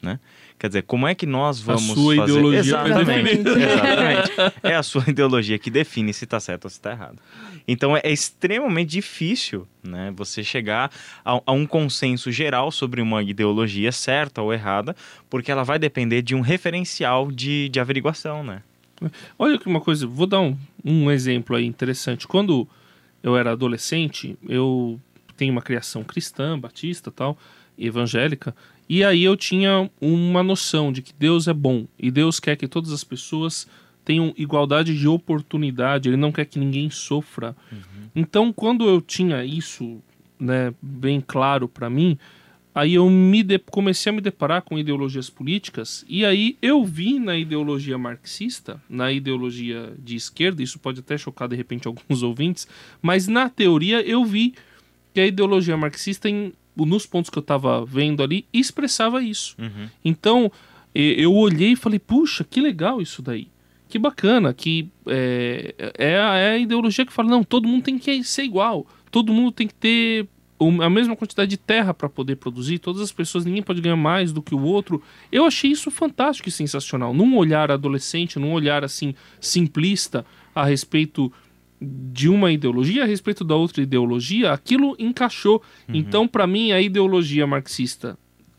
Né? 0.00 0.20
Quer 0.58 0.68
dizer, 0.68 0.82
como 0.82 1.06
é 1.06 1.14
que 1.14 1.24
nós 1.24 1.60
vamos 1.60 1.90
a 1.90 1.94
sua 1.94 2.16
fazer... 2.16 2.32
ideologia 2.32 2.60
exatamente, 2.60 3.48
exatamente. 3.48 4.30
É 4.62 4.74
a 4.74 4.82
sua 4.82 5.04
ideologia 5.06 5.58
que 5.58 5.70
define 5.70 6.12
se 6.12 6.24
está 6.24 6.40
certo 6.40 6.64
ou 6.64 6.70
se 6.70 6.76
está 6.76 6.90
errado. 6.90 7.18
Então 7.66 7.96
é, 7.96 8.00
é, 8.02 8.10
extremamente 8.10 8.90
difícil 8.90 9.68
né, 9.82 10.12
você 10.16 10.42
chegar 10.42 10.90
a, 11.24 11.40
a, 11.46 11.52
um 11.52 11.66
consenso 11.66 12.32
geral 12.32 12.72
sobre 12.72 13.00
uma 13.00 13.22
ideologia 13.22 13.92
certa 13.92 14.42
ou 14.42 14.52
errada, 14.52 14.96
porque 15.30 15.52
ela 15.52 15.62
vai 15.62 15.78
depender 15.78 16.22
de 16.22 16.34
um 16.34 16.40
referencial 16.40 17.30
de, 17.30 17.68
de 17.68 17.78
averiguação, 17.78 18.42
né? 18.42 18.62
Olha 19.38 19.58
que 19.58 19.66
uma 19.68 19.80
coisa, 19.80 20.06
vou 20.06 20.26
dar 20.26 20.40
um, 20.40 20.56
um 20.84 21.10
exemplo 21.10 21.54
aí 21.54 21.64
interessante. 21.64 22.26
Quando 22.26 22.66
eu 23.22 23.36
era 23.36 23.52
adolescente, 23.52 24.36
eu 24.48 24.98
tenho 25.36 25.52
uma 25.52 25.62
criação 25.62 26.02
cristã, 26.02 26.58
batista 26.58 27.12
tal, 27.12 27.38
evangélica, 27.78 28.56
e 28.88 29.04
aí 29.04 29.22
eu 29.22 29.36
tinha 29.36 29.90
uma 30.00 30.42
noção 30.42 30.90
de 30.90 31.02
que 31.02 31.12
Deus 31.18 31.46
é 31.46 31.52
bom 31.52 31.86
e 31.98 32.10
Deus 32.10 32.40
quer 32.40 32.56
que 32.56 32.66
todas 32.66 32.92
as 32.92 33.04
pessoas 33.04 33.68
tenham 34.04 34.32
igualdade 34.38 34.98
de 34.98 35.06
oportunidade, 35.06 36.08
ele 36.08 36.16
não 36.16 36.32
quer 36.32 36.46
que 36.46 36.58
ninguém 36.58 36.88
sofra. 36.88 37.54
Uhum. 37.70 38.08
Então, 38.16 38.50
quando 38.50 38.88
eu 38.88 39.02
tinha 39.02 39.44
isso 39.44 40.00
né, 40.40 40.72
bem 40.80 41.20
claro 41.20 41.68
para 41.68 41.90
mim, 41.90 42.16
aí 42.74 42.94
eu 42.94 43.10
me 43.10 43.44
comecei 43.70 44.08
a 44.08 44.14
me 44.14 44.22
deparar 44.22 44.62
com 44.62 44.78
ideologias 44.78 45.28
políticas 45.28 46.06
e 46.08 46.24
aí 46.24 46.56
eu 46.62 46.84
vi 46.84 47.18
na 47.18 47.36
ideologia 47.36 47.98
marxista, 47.98 48.80
na 48.88 49.12
ideologia 49.12 49.92
de 49.98 50.16
esquerda, 50.16 50.62
isso 50.62 50.78
pode 50.78 51.00
até 51.00 51.18
chocar 51.18 51.46
de 51.46 51.56
repente 51.56 51.86
alguns 51.88 52.22
ouvintes, 52.22 52.66
mas 53.02 53.26
na 53.28 53.50
teoria 53.50 54.00
eu 54.00 54.24
vi 54.24 54.54
que 55.12 55.20
a 55.20 55.26
ideologia 55.26 55.76
marxista, 55.76 56.28
em... 56.28 56.52
nos 56.86 57.06
pontos 57.06 57.30
que 57.30 57.38
eu 57.38 57.42
estava 57.42 57.84
vendo 57.84 58.22
ali, 58.22 58.46
expressava 58.52 59.22
isso. 59.22 59.56
Uhum. 59.58 59.88
Então 60.04 60.52
eu 60.94 61.34
olhei 61.34 61.72
e 61.72 61.76
falei, 61.76 61.98
puxa, 61.98 62.44
que 62.44 62.60
legal 62.60 63.00
isso 63.00 63.22
daí 63.22 63.48
que 63.88 63.98
bacana, 63.98 64.52
que 64.52 64.88
é, 65.06 65.74
é, 65.96 66.20
a, 66.20 66.36
é 66.36 66.50
a 66.50 66.58
ideologia 66.58 67.06
que 67.06 67.12
fala, 67.12 67.30
não, 67.30 67.42
todo 67.42 67.66
mundo 67.66 67.84
tem 67.84 67.98
que 67.98 68.22
ser 68.22 68.42
igual, 68.42 68.86
todo 69.10 69.32
mundo 69.32 69.50
tem 69.50 69.66
que 69.66 69.74
ter 69.74 70.28
a 70.80 70.90
mesma 70.90 71.14
quantidade 71.14 71.50
de 71.50 71.56
terra 71.56 71.94
para 71.94 72.08
poder 72.08 72.36
produzir, 72.36 72.78
todas 72.80 73.00
as 73.00 73.12
pessoas, 73.12 73.44
ninguém 73.44 73.62
pode 73.62 73.80
ganhar 73.80 73.96
mais 73.96 74.32
do 74.32 74.42
que 74.42 74.54
o 74.54 74.62
outro. 74.62 75.00
Eu 75.30 75.44
achei 75.44 75.70
isso 75.70 75.88
fantástico 75.88 76.48
e 76.48 76.52
sensacional. 76.52 77.14
Num 77.14 77.36
olhar 77.36 77.70
adolescente, 77.70 78.40
num 78.40 78.52
olhar 78.52 78.84
assim 78.84 79.14
simplista 79.40 80.26
a 80.52 80.64
respeito 80.64 81.32
de 81.80 82.28
uma 82.28 82.50
ideologia, 82.50 83.04
a 83.04 83.06
respeito 83.06 83.44
da 83.44 83.54
outra 83.54 83.82
ideologia, 83.82 84.52
aquilo 84.52 84.96
encaixou. 84.98 85.62
Uhum. 85.88 85.94
Então, 85.94 86.26
para 86.26 86.46
mim, 86.46 86.72
a 86.72 86.80
ideologia 86.80 87.46
marxista, 87.46 88.18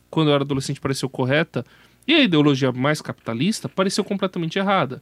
quando 0.09 0.29
eu 0.29 0.35
era 0.35 0.43
adolescente, 0.43 0.79
pareceu 0.79 1.09
correta, 1.09 1.65
e 2.07 2.13
a 2.15 2.23
ideologia 2.23 2.71
mais 2.71 3.01
capitalista 3.01 3.69
pareceu 3.69 4.03
completamente 4.03 4.57
errada. 4.57 5.01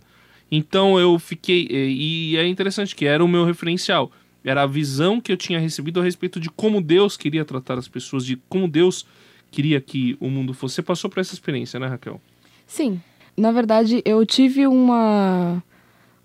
Então 0.52 1.00
eu 1.00 1.18
fiquei. 1.20 1.68
E 1.70 2.38
é 2.38 2.48
interessante 2.48 2.96
que 2.96 3.06
era 3.06 3.24
o 3.24 3.28
meu 3.28 3.46
referencial. 3.46 4.12
Era 4.44 4.64
a 4.64 4.68
visão 4.68 5.20
que 5.20 5.32
eu 5.32 5.38
tinha 5.38 5.60
recebido 5.60 6.00
a 6.00 6.04
respeito 6.04 6.40
de 6.40 6.50
como 6.50 6.82
Deus 6.82 7.18
queria 7.18 7.44
tratar 7.46 7.78
as 7.78 7.88
pessoas, 7.88 8.26
de 8.26 8.38
como 8.48 8.68
Deus 8.68 9.06
queria 9.52 9.80
que 9.80 10.18
o 10.20 10.30
mundo 10.30 10.54
fosse. 10.54 10.76
Você 10.76 10.82
passou 10.82 11.10
por 11.10 11.20
essa 11.20 11.34
experiência, 11.34 11.80
né, 11.80 11.88
Raquel? 11.88 12.22
Sim. 12.66 13.02
Na 13.36 13.52
verdade, 13.52 14.02
eu 14.04 14.26
tive 14.26 14.66
uma 14.66 15.62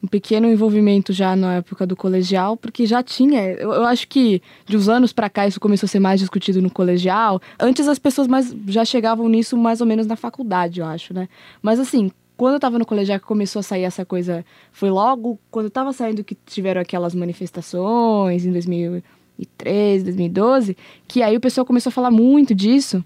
um 0.02 0.06
pequeno 0.08 0.48
envolvimento 0.48 1.12
já 1.12 1.36
na 1.36 1.54
época 1.56 1.86
do 1.86 1.94
colegial, 1.94 2.56
porque 2.56 2.86
já 2.86 3.02
tinha. 3.02 3.40
Eu, 3.52 3.72
eu 3.72 3.84
acho 3.84 4.08
que 4.08 4.42
de 4.66 4.76
uns 4.76 4.88
anos 4.88 5.12
para 5.12 5.30
cá 5.30 5.46
isso 5.46 5.60
começou 5.60 5.86
a 5.86 5.88
ser 5.88 6.00
mais 6.00 6.18
discutido 6.18 6.60
no 6.60 6.70
colegial. 6.70 7.40
Antes 7.58 7.86
as 7.86 7.98
pessoas 7.98 8.26
mais 8.26 8.54
já 8.66 8.84
chegavam 8.84 9.28
nisso 9.28 9.56
mais 9.56 9.80
ou 9.80 9.86
menos 9.86 10.06
na 10.06 10.16
faculdade, 10.16 10.80
eu 10.80 10.86
acho, 10.86 11.14
né? 11.14 11.28
Mas 11.62 11.78
assim, 11.78 12.10
quando 12.36 12.54
eu 12.54 12.60
tava 12.60 12.78
no 12.78 12.84
colegial 12.84 13.20
que 13.20 13.26
começou 13.26 13.60
a 13.60 13.62
sair 13.62 13.84
essa 13.84 14.04
coisa, 14.04 14.44
foi 14.72 14.90
logo 14.90 15.38
quando 15.50 15.66
eu 15.66 15.70
tava 15.70 15.92
saindo 15.92 16.24
que 16.24 16.36
tiveram 16.46 16.80
aquelas 16.80 17.14
manifestações 17.14 18.44
em 18.44 18.50
2013, 18.50 20.04
2012, 20.04 20.76
que 21.06 21.22
aí 21.22 21.36
o 21.36 21.40
pessoal 21.40 21.64
começou 21.64 21.90
a 21.90 21.92
falar 21.92 22.10
muito 22.10 22.52
disso. 22.52 23.04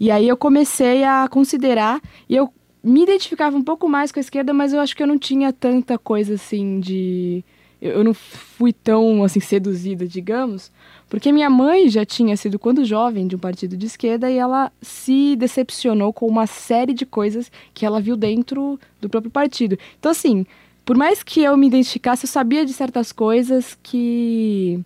E 0.00 0.10
aí 0.10 0.26
eu 0.26 0.36
comecei 0.36 1.04
a 1.04 1.28
considerar 1.28 2.00
e 2.26 2.34
eu 2.34 2.50
me 2.82 3.02
identificava 3.02 3.56
um 3.56 3.62
pouco 3.62 3.88
mais 3.88 4.10
com 4.10 4.18
a 4.18 4.22
esquerda, 4.22 4.52
mas 4.52 4.72
eu 4.72 4.80
acho 4.80 4.96
que 4.96 5.02
eu 5.02 5.06
não 5.06 5.18
tinha 5.18 5.52
tanta 5.52 5.98
coisa 5.98 6.34
assim 6.34 6.80
de. 6.80 7.44
Eu, 7.80 8.04
não 8.04 8.14
fui 8.14 8.72
tão 8.72 9.24
assim 9.24 9.40
seduzida, 9.40 10.06
digamos, 10.06 10.70
porque 11.08 11.32
minha 11.32 11.50
mãe 11.50 11.88
já 11.88 12.04
tinha 12.04 12.36
sido, 12.36 12.56
quando 12.56 12.84
jovem, 12.84 13.26
de 13.26 13.34
um 13.34 13.40
partido 13.40 13.76
de 13.76 13.86
esquerda 13.86 14.30
e 14.30 14.38
ela 14.38 14.70
se 14.80 15.34
decepcionou 15.34 16.12
com 16.12 16.26
uma 16.28 16.46
série 16.46 16.94
de 16.94 17.04
coisas 17.04 17.50
que 17.74 17.84
ela 17.84 18.00
viu 18.00 18.16
dentro 18.16 18.78
do 19.00 19.08
próprio 19.08 19.32
partido. 19.32 19.76
Então, 19.98 20.12
assim, 20.12 20.46
por 20.84 20.96
mais 20.96 21.24
que 21.24 21.42
eu 21.42 21.56
me 21.56 21.66
identificasse, 21.66 22.24
eu 22.24 22.30
sabia 22.30 22.64
de 22.64 22.72
certas 22.72 23.10
coisas 23.10 23.76
que 23.82 24.80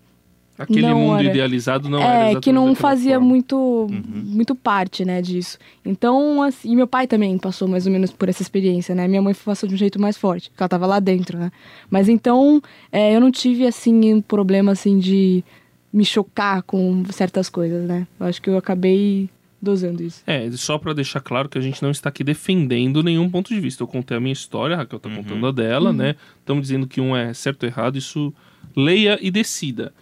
Aquele 0.59 0.83
Não 0.83 0.99
mundo 0.99 1.19
era. 1.19 1.29
idealizado 1.29 1.89
não 1.89 1.99
era 1.99 2.07
é, 2.07 2.17
exatamente 2.17 2.45
que 2.45 2.53
não 2.53 2.75
fazia 2.75 3.15
forma. 3.15 3.29
muito, 3.29 3.87
muito 3.91 4.55
parte, 4.55 5.05
né, 5.05 5.21
disso. 5.21 5.59
Então, 5.85 6.43
assim, 6.43 6.73
e 6.73 6.77
meu 6.77 6.87
pai 6.87 7.07
também 7.07 7.37
passou 7.37 7.69
mais 7.69 7.87
ou 7.87 7.93
menos 7.93 8.11
por 8.11 8.29
essa 8.29 8.41
experiência, 8.41 8.95
né? 8.95 9.07
Minha 9.07 9.21
mãe 9.21 9.35
passou 9.35 9.69
de 9.69 9.75
um 9.75 9.79
jeito 9.79 10.01
mais 10.01 10.17
forte, 10.17 10.49
porque 10.49 10.63
ela 10.63 10.69
tava 10.69 10.87
lá 10.87 10.99
dentro, 10.99 11.39
né? 11.39 11.53
Mas 11.91 12.09
então, 12.09 12.63
é, 12.91 13.15
eu 13.15 13.21
não 13.21 13.31
tive, 13.31 13.67
assim, 13.67 14.15
um 14.15 14.23
problema, 14.23 14.73
assim, 14.73 14.99
de 14.99 15.45
me 15.93 16.05
chocar 16.05 16.63
com 16.63 17.05
certas 17.11 17.49
coisas, 17.49 17.87
né? 17.87 18.07
Eu 18.19 18.27
acho 18.27 18.41
que 18.41 18.49
eu 18.49 18.57
acabei 18.57 19.29
dosando 19.61 20.03
isso. 20.03 20.23
É, 20.27 20.51
só 20.53 20.79
pra 20.79 20.93
deixar 20.93 21.21
claro 21.21 21.49
que 21.49 21.59
a 21.59 21.61
gente 21.61 21.83
não 21.83 21.91
está 21.91 22.09
aqui 22.09 22.23
defendendo 22.23 23.03
nenhum 23.03 23.29
ponto 23.29 23.53
de 23.53 23.61
vista. 23.61 23.83
Eu 23.83 23.89
contei 23.89 24.17
a 24.17 24.21
minha 24.21 24.33
história, 24.33 24.75
a 24.75 24.79
Raquel 24.79 24.99
tá 24.99 25.11
contando 25.11 25.47
a 25.47 25.53
dela, 25.53 25.93
né? 25.93 26.17
Estamos 26.41 26.63
dizendo 26.63 26.87
que 26.87 27.01
um 27.01 27.17
é 27.17 27.35
certo 27.35 27.65
ou 27.65 27.69
errado, 27.69 27.97
isso 27.99 28.33
leia 28.75 29.19
e 29.21 29.31
decida. 29.31 29.93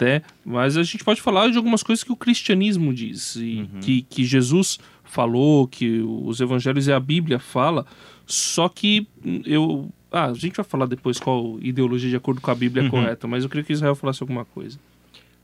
Até, 0.00 0.22
mas 0.42 0.78
a 0.78 0.82
gente 0.82 1.04
pode 1.04 1.20
falar 1.20 1.50
de 1.50 1.58
algumas 1.58 1.82
coisas 1.82 2.02
que 2.02 2.10
o 2.10 2.16
cristianismo 2.16 2.94
diz, 2.94 3.36
e 3.36 3.68
que, 3.82 4.00
que 4.00 4.24
Jesus 4.24 4.78
falou, 5.04 5.68
que 5.68 6.00
os 6.00 6.40
evangelhos 6.40 6.86
e 6.86 6.92
a 6.92 6.98
Bíblia 6.98 7.38
fala, 7.38 7.84
só 8.26 8.66
que 8.66 9.06
eu. 9.44 9.90
Ah, 10.10 10.26
a 10.26 10.34
gente 10.34 10.56
vai 10.56 10.64
falar 10.64 10.86
depois 10.86 11.20
qual 11.20 11.58
ideologia 11.60 12.08
de 12.08 12.16
acordo 12.16 12.40
com 12.40 12.50
a 12.50 12.54
Bíblia 12.54 12.86
é 12.86 12.88
correta, 12.88 13.28
mas 13.28 13.44
eu 13.44 13.50
queria 13.50 13.62
que 13.62 13.74
Israel 13.74 13.94
falasse 13.94 14.22
alguma 14.22 14.44
coisa. 14.46 14.78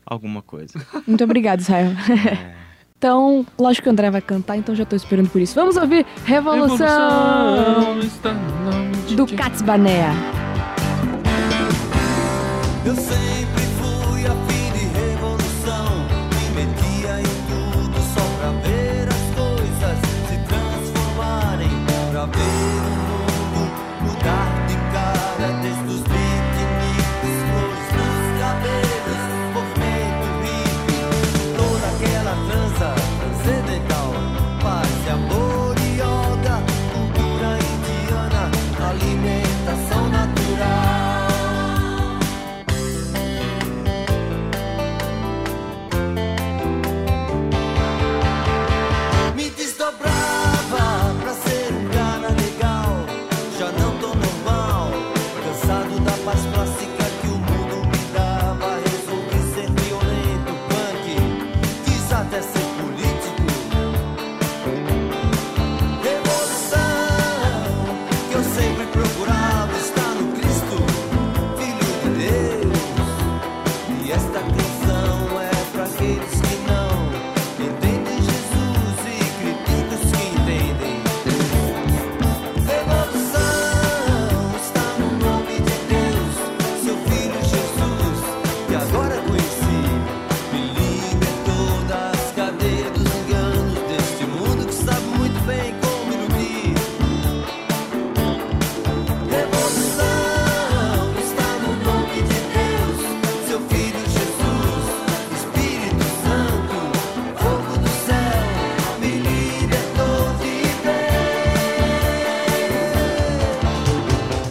Alguma 0.03 0.41
coisa. 0.41 0.73
Muito 1.05 1.23
obrigada, 1.23 1.61
Israel. 1.61 1.91
então, 2.97 3.45
lógico 3.59 3.83
que 3.83 3.89
o 3.89 3.91
André 3.91 4.09
vai 4.09 4.21
cantar, 4.21 4.57
então 4.57 4.73
já 4.73 4.85
tô 4.85 4.95
esperando 4.95 5.29
por 5.29 5.39
isso. 5.39 5.53
Vamos 5.53 5.77
ouvir 5.77 6.03
Revolução, 6.25 7.99
está 7.99 8.33
no 8.33 8.71
nome 8.71 8.95
de 9.07 9.15
do. 9.15 9.27
Cats 9.27 9.61
Banea. 9.61 10.09
Eu 12.83 12.95
sempre 12.95 13.56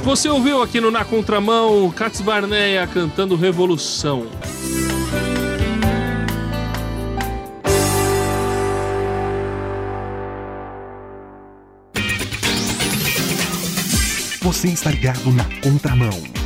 Você 0.06 0.28
ouviu 0.28 0.62
aqui 0.62 0.80
no 0.80 0.88
Na 0.88 1.04
Contramão 1.04 1.90
Cats 1.90 2.20
Barneia 2.20 2.86
cantando 2.86 3.34
Revolução. 3.34 4.28
Você 14.40 14.68
está 14.68 14.92
ligado 14.92 15.32
na 15.32 15.44
contramão. 15.60 16.45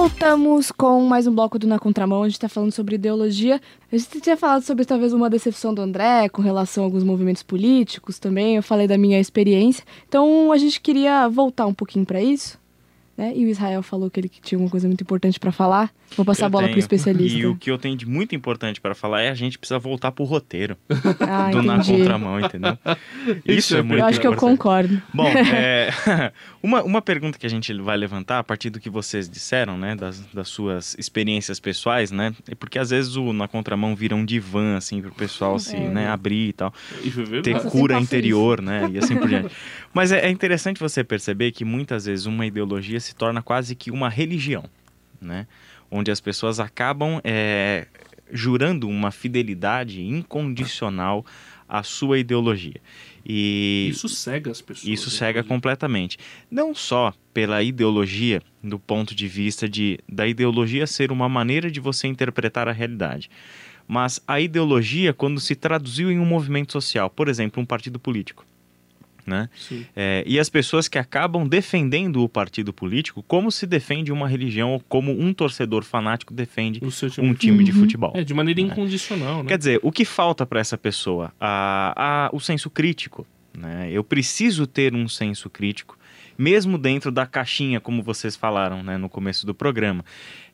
Voltamos 0.00 0.70
com 0.70 1.00
mais 1.00 1.26
um 1.26 1.34
bloco 1.34 1.58
do 1.58 1.66
Na 1.66 1.76
Contramão. 1.76 2.22
A 2.22 2.28
gente 2.28 2.38
tá 2.38 2.48
falando 2.48 2.70
sobre 2.70 2.94
ideologia. 2.94 3.60
A 3.90 3.96
gente 3.98 4.20
tinha 4.20 4.36
falado 4.36 4.62
sobre 4.62 4.84
talvez 4.84 5.12
uma 5.12 5.28
decepção 5.28 5.74
do 5.74 5.82
André 5.82 6.28
com 6.28 6.40
relação 6.40 6.84
a 6.84 6.86
alguns 6.86 7.02
movimentos 7.02 7.42
políticos 7.42 8.16
também. 8.16 8.54
Eu 8.54 8.62
falei 8.62 8.86
da 8.86 8.96
minha 8.96 9.18
experiência. 9.18 9.84
Então 10.08 10.52
a 10.52 10.56
gente 10.56 10.80
queria 10.80 11.28
voltar 11.28 11.66
um 11.66 11.74
pouquinho 11.74 12.06
pra 12.06 12.22
isso. 12.22 12.60
Né? 13.18 13.32
E 13.34 13.44
o 13.44 13.48
Israel 13.48 13.82
falou 13.82 14.08
que 14.08 14.20
ele 14.20 14.28
que 14.28 14.40
tinha 14.40 14.56
uma 14.56 14.70
coisa 14.70 14.86
muito 14.86 15.00
importante 15.02 15.40
pra 15.40 15.50
falar. 15.50 15.90
Vou 16.16 16.24
passar 16.24 16.44
a 16.44 16.46
Eu 16.46 16.50
bola 16.50 16.64
pro 16.66 16.74
tenho. 16.74 16.78
especialista. 16.78 17.36
E 17.36 17.44
o 17.46 17.56
que 17.56 17.68
eu 17.68 17.76
tenho 17.76 17.96
de 17.96 18.06
muito 18.06 18.32
importante 18.34 18.80
para 18.80 18.94
falar 18.94 19.22
é 19.22 19.28
a 19.28 19.34
gente 19.34 19.58
precisa 19.58 19.76
voltar 19.78 20.12
pro 20.12 20.24
roteiro 20.24 20.76
Ah, 21.20 21.50
do 21.50 21.60
Na 21.60 21.74
entendi. 21.78 21.98
Contramão, 21.98 22.38
entendeu? 22.40 22.78
Isso 23.44 23.76
é 23.76 23.82
muito 23.82 24.00
Eu 24.00 24.06
acho 24.06 24.20
que 24.20 24.26
eu 24.26 24.36
concordo. 24.36 25.02
Bom, 25.12 25.26
é, 25.52 25.90
uma, 26.62 26.82
uma 26.84 27.02
pergunta 27.02 27.36
que 27.38 27.44
a 27.44 27.50
gente 27.50 27.72
vai 27.80 27.96
levantar 27.96 28.38
a 28.38 28.44
partir 28.44 28.70
do 28.70 28.78
que 28.78 28.88
vocês 28.88 29.28
disseram, 29.28 29.76
né, 29.76 29.96
das, 29.96 30.20
das 30.32 30.48
suas 30.48 30.94
experiências 30.96 31.58
pessoais, 31.58 32.12
né, 32.12 32.32
é 32.48 32.54
porque 32.54 32.78
às 32.78 32.90
vezes 32.90 33.16
o 33.16 33.32
na 33.32 33.48
contramão 33.48 33.96
vira 33.96 34.14
um 34.14 34.24
divã 34.24 34.76
assim 34.76 35.02
para 35.02 35.10
o 35.10 35.14
pessoal 35.14 35.58
se, 35.58 35.74
É. 35.74 35.88
né, 35.88 36.08
abrir 36.08 36.48
e 36.50 36.52
tal, 36.52 36.72
Isso 37.02 37.20
é 37.34 37.42
ter 37.42 37.60
cura 37.64 37.98
interior, 37.98 38.62
né, 38.62 38.88
e 38.92 38.98
assim 38.98 39.16
por 39.16 39.28
diante. 39.28 39.52
Mas 39.92 40.12
é, 40.12 40.20
é 40.26 40.30
interessante 40.30 40.78
você 40.80 41.02
perceber 41.02 41.50
que 41.50 41.64
muitas 41.64 42.04
vezes 42.06 42.26
uma 42.26 42.46
ideologia 42.46 43.00
se 43.08 43.14
torna 43.16 43.42
quase 43.42 43.74
que 43.74 43.90
uma 43.90 44.08
religião, 44.08 44.64
né, 45.20 45.46
onde 45.90 46.10
as 46.10 46.20
pessoas 46.20 46.60
acabam 46.60 47.20
é, 47.24 47.86
jurando 48.30 48.88
uma 48.88 49.10
fidelidade 49.10 50.02
incondicional 50.02 51.24
à 51.68 51.82
sua 51.82 52.18
ideologia. 52.18 52.80
E 53.24 53.88
Isso 53.90 54.08
cega 54.08 54.50
as 54.50 54.60
pessoas. 54.62 54.88
isso 54.88 55.10
cega 55.10 55.42
completamente. 55.42 56.18
Não 56.50 56.74
só 56.74 57.12
pela 57.34 57.62
ideologia, 57.62 58.42
do 58.62 58.78
ponto 58.78 59.14
de 59.14 59.28
vista 59.28 59.68
de 59.68 59.98
da 60.08 60.26
ideologia 60.26 60.86
ser 60.86 61.12
uma 61.12 61.28
maneira 61.28 61.70
de 61.70 61.78
você 61.80 62.06
interpretar 62.06 62.68
a 62.68 62.72
realidade, 62.72 63.30
mas 63.86 64.20
a 64.26 64.40
ideologia 64.40 65.12
quando 65.12 65.40
se 65.40 65.54
traduziu 65.54 66.10
em 66.10 66.18
um 66.18 66.24
movimento 66.24 66.72
social, 66.72 67.10
por 67.10 67.28
exemplo, 67.28 67.62
um 67.62 67.66
partido 67.66 67.98
político. 67.98 68.44
Né? 69.28 69.50
É, 69.94 70.24
e 70.26 70.38
as 70.38 70.48
pessoas 70.48 70.88
que 70.88 70.96
acabam 70.98 71.46
defendendo 71.46 72.22
o 72.22 72.28
partido 72.30 72.72
político 72.72 73.22
como 73.22 73.52
se 73.52 73.66
defende 73.66 74.10
uma 74.10 74.26
religião 74.26 74.70
ou 74.72 74.80
como 74.88 75.12
um 75.12 75.34
torcedor 75.34 75.84
fanático 75.84 76.32
defende 76.32 76.80
time. 76.80 77.28
um 77.28 77.34
time 77.34 77.62
de 77.62 77.72
futebol. 77.72 78.12
É, 78.14 78.24
de 78.24 78.32
maneira 78.32 78.58
incondicional, 78.62 79.42
né? 79.42 79.48
Quer 79.48 79.58
dizer, 79.58 79.80
o 79.82 79.92
que 79.92 80.06
falta 80.06 80.46
para 80.46 80.60
essa 80.60 80.78
pessoa? 80.78 81.30
A, 81.38 81.92
a- 82.26 82.30
o 82.32 82.40
senso 82.40 82.70
crítico. 82.70 83.26
Né? 83.56 83.90
Eu 83.92 84.02
preciso 84.02 84.66
ter 84.66 84.94
um 84.94 85.06
senso 85.08 85.50
crítico, 85.50 85.98
mesmo 86.38 86.78
dentro 86.78 87.10
da 87.12 87.26
caixinha, 87.26 87.80
como 87.80 88.02
vocês 88.02 88.34
falaram 88.36 88.82
né, 88.82 88.96
no 88.96 89.08
começo 89.10 89.44
do 89.44 89.52
programa. 89.54 90.02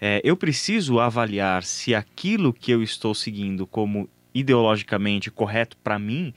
É, 0.01 0.21
eu 0.25 0.37
preciso 0.37 0.99
avaliar 0.99 1.63
se 1.63 1.95
aquilo 1.95 2.53
que 2.53 2.73
eu 2.73 2.83
estou 2.83 3.15
seguindo 3.15 3.67
como 3.67 4.09
ideologicamente 4.35 5.31
correto 5.31 5.77
para 5.83 5.99
mim, 5.99 6.35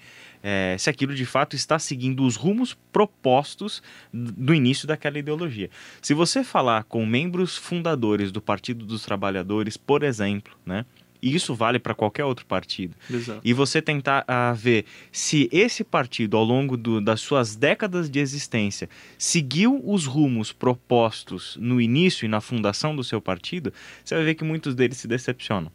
é, 0.49 0.77
se 0.79 0.89
aquilo 0.89 1.13
de 1.13 1.25
fato 1.25 1.57
está 1.57 1.77
seguindo 1.77 2.23
os 2.23 2.37
rumos 2.37 2.73
propostos 2.93 3.83
do 4.13 4.53
início 4.53 4.87
daquela 4.87 5.19
ideologia. 5.19 5.69
Se 6.01 6.13
você 6.13 6.41
falar 6.41 6.83
com 6.85 7.05
membros 7.05 7.57
fundadores 7.57 8.31
do 8.31 8.41
Partido 8.41 8.85
dos 8.85 9.03
Trabalhadores, 9.03 9.75
por 9.75 10.03
exemplo, 10.03 10.53
né, 10.65 10.85
e 11.21 11.33
isso 11.35 11.53
vale 11.55 11.79
para 11.79 11.95
qualquer 11.95 12.23
outro 12.23 12.45
partido, 12.45 12.95
Exato. 13.11 13.41
e 13.43 13.51
você 13.51 13.81
tentar 13.81 14.23
ah, 14.27 14.53
ver 14.53 14.85
se 15.11 15.49
esse 15.51 15.83
partido, 15.83 16.37
ao 16.37 16.43
longo 16.43 16.77
do- 16.77 17.01
das 17.01 17.19
suas 17.19 17.55
décadas 17.55 18.07
de 18.09 18.19
existência, 18.19 18.87
seguiu 19.17 19.81
os 19.83 20.05
rumos 20.05 20.53
propostos 20.53 21.57
no 21.59 21.81
início 21.81 22.23
e 22.25 22.29
na 22.29 22.39
fundação 22.39 22.95
do 22.95 23.03
seu 23.03 23.19
partido, 23.19 23.73
você 24.05 24.13
vai 24.15 24.23
ver 24.25 24.35
que 24.35 24.43
muitos 24.43 24.75
deles 24.75 24.97
se 24.97 25.07
decepcionam. 25.07 25.71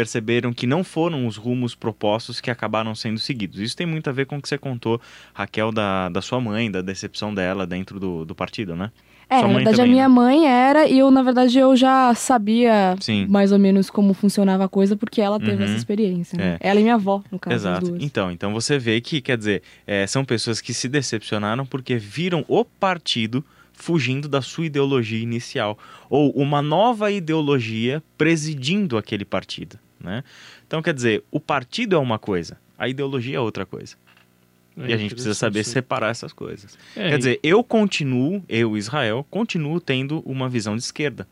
Perceberam 0.00 0.50
que 0.50 0.66
não 0.66 0.82
foram 0.82 1.26
os 1.26 1.36
rumos 1.36 1.74
propostos 1.74 2.40
que 2.40 2.50
acabaram 2.50 2.94
sendo 2.94 3.18
seguidos. 3.18 3.60
Isso 3.60 3.76
tem 3.76 3.86
muito 3.86 4.08
a 4.08 4.12
ver 4.14 4.24
com 4.24 4.38
o 4.38 4.40
que 4.40 4.48
você 4.48 4.56
contou, 4.56 4.98
Raquel, 5.34 5.70
da, 5.70 6.08
da 6.08 6.22
sua 6.22 6.40
mãe, 6.40 6.70
da 6.70 6.80
decepção 6.80 7.34
dela 7.34 7.66
dentro 7.66 8.00
do, 8.00 8.24
do 8.24 8.34
partido, 8.34 8.74
né? 8.74 8.90
É, 9.28 9.42
na 9.42 9.48
verdade 9.48 9.76
também, 9.76 9.90
a 9.90 9.92
minha 9.92 10.08
né? 10.08 10.14
mãe 10.14 10.46
era, 10.48 10.88
e 10.88 10.98
eu, 10.98 11.10
na 11.10 11.22
verdade, 11.22 11.58
eu 11.58 11.76
já 11.76 12.14
sabia 12.14 12.96
Sim. 12.98 13.26
mais 13.28 13.52
ou 13.52 13.58
menos 13.58 13.90
como 13.90 14.14
funcionava 14.14 14.64
a 14.64 14.68
coisa, 14.70 14.96
porque 14.96 15.20
ela 15.20 15.38
teve 15.38 15.52
Uhum. 15.58 15.64
essa 15.64 15.76
experiência. 15.76 16.38
né? 16.38 16.56
É. 16.58 16.70
Ela 16.70 16.80
e 16.80 16.82
minha 16.82 16.94
avó, 16.94 17.22
no 17.30 17.38
caso, 17.38 17.54
as 17.56 17.62
Exato. 17.62 17.86
duas. 17.90 18.02
Então, 18.02 18.30
então 18.32 18.54
você 18.54 18.78
vê 18.78 19.02
que, 19.02 19.20
quer 19.20 19.36
dizer, 19.36 19.62
é, 19.86 20.06
são 20.06 20.24
pessoas 20.24 20.62
que 20.62 20.72
se 20.72 20.88
decepcionaram 20.88 21.66
porque 21.66 21.98
viram 21.98 22.42
o 22.48 22.64
partido 22.64 23.44
fugindo 23.74 24.28
da 24.28 24.42
sua 24.42 24.66
ideologia 24.66 25.22
inicial 25.22 25.78
ou 26.10 26.30
uma 26.32 26.60
nova 26.60 27.10
ideologia 27.10 28.02
presidindo 28.18 28.98
aquele 28.98 29.24
partido, 29.24 29.78
né? 30.02 30.24
Então, 30.66 30.82
quer 30.82 30.94
dizer, 30.94 31.22
o 31.30 31.38
partido 31.38 31.96
é 31.96 31.98
uma 31.98 32.18
coisa, 32.18 32.58
a 32.78 32.88
ideologia 32.88 33.36
é 33.36 33.40
outra 33.40 33.66
coisa. 33.66 33.96
É 34.76 34.88
e 34.88 34.92
a 34.94 34.96
gente 34.96 35.14
precisa 35.14 35.34
saber 35.34 35.60
interessante. 35.60 35.74
separar 35.74 36.10
essas 36.10 36.32
coisas. 36.32 36.78
É, 36.96 37.10
Quer 37.10 37.18
dizer, 37.18 37.40
eu 37.42 37.62
continuo, 37.62 38.42
eu, 38.48 38.76
Israel, 38.76 39.26
continuo 39.28 39.80
tendo 39.80 40.20
uma 40.20 40.48
visão 40.48 40.76
de 40.76 40.82
esquerda. 40.82 41.26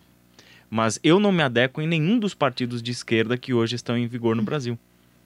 Mas 0.68 1.00
eu 1.02 1.18
não 1.18 1.33
me 1.33 1.42
adequo 1.42 1.81
em 1.81 1.87
nenhum 1.87 2.18
dos 2.18 2.35
partidos 2.35 2.83
de 2.83 2.90
esquerda 2.90 3.38
que 3.38 3.54
hoje 3.54 3.74
estão 3.74 3.96
em 3.96 4.07
vigor 4.07 4.37
no 4.37 4.42
Brasil. 4.42 4.78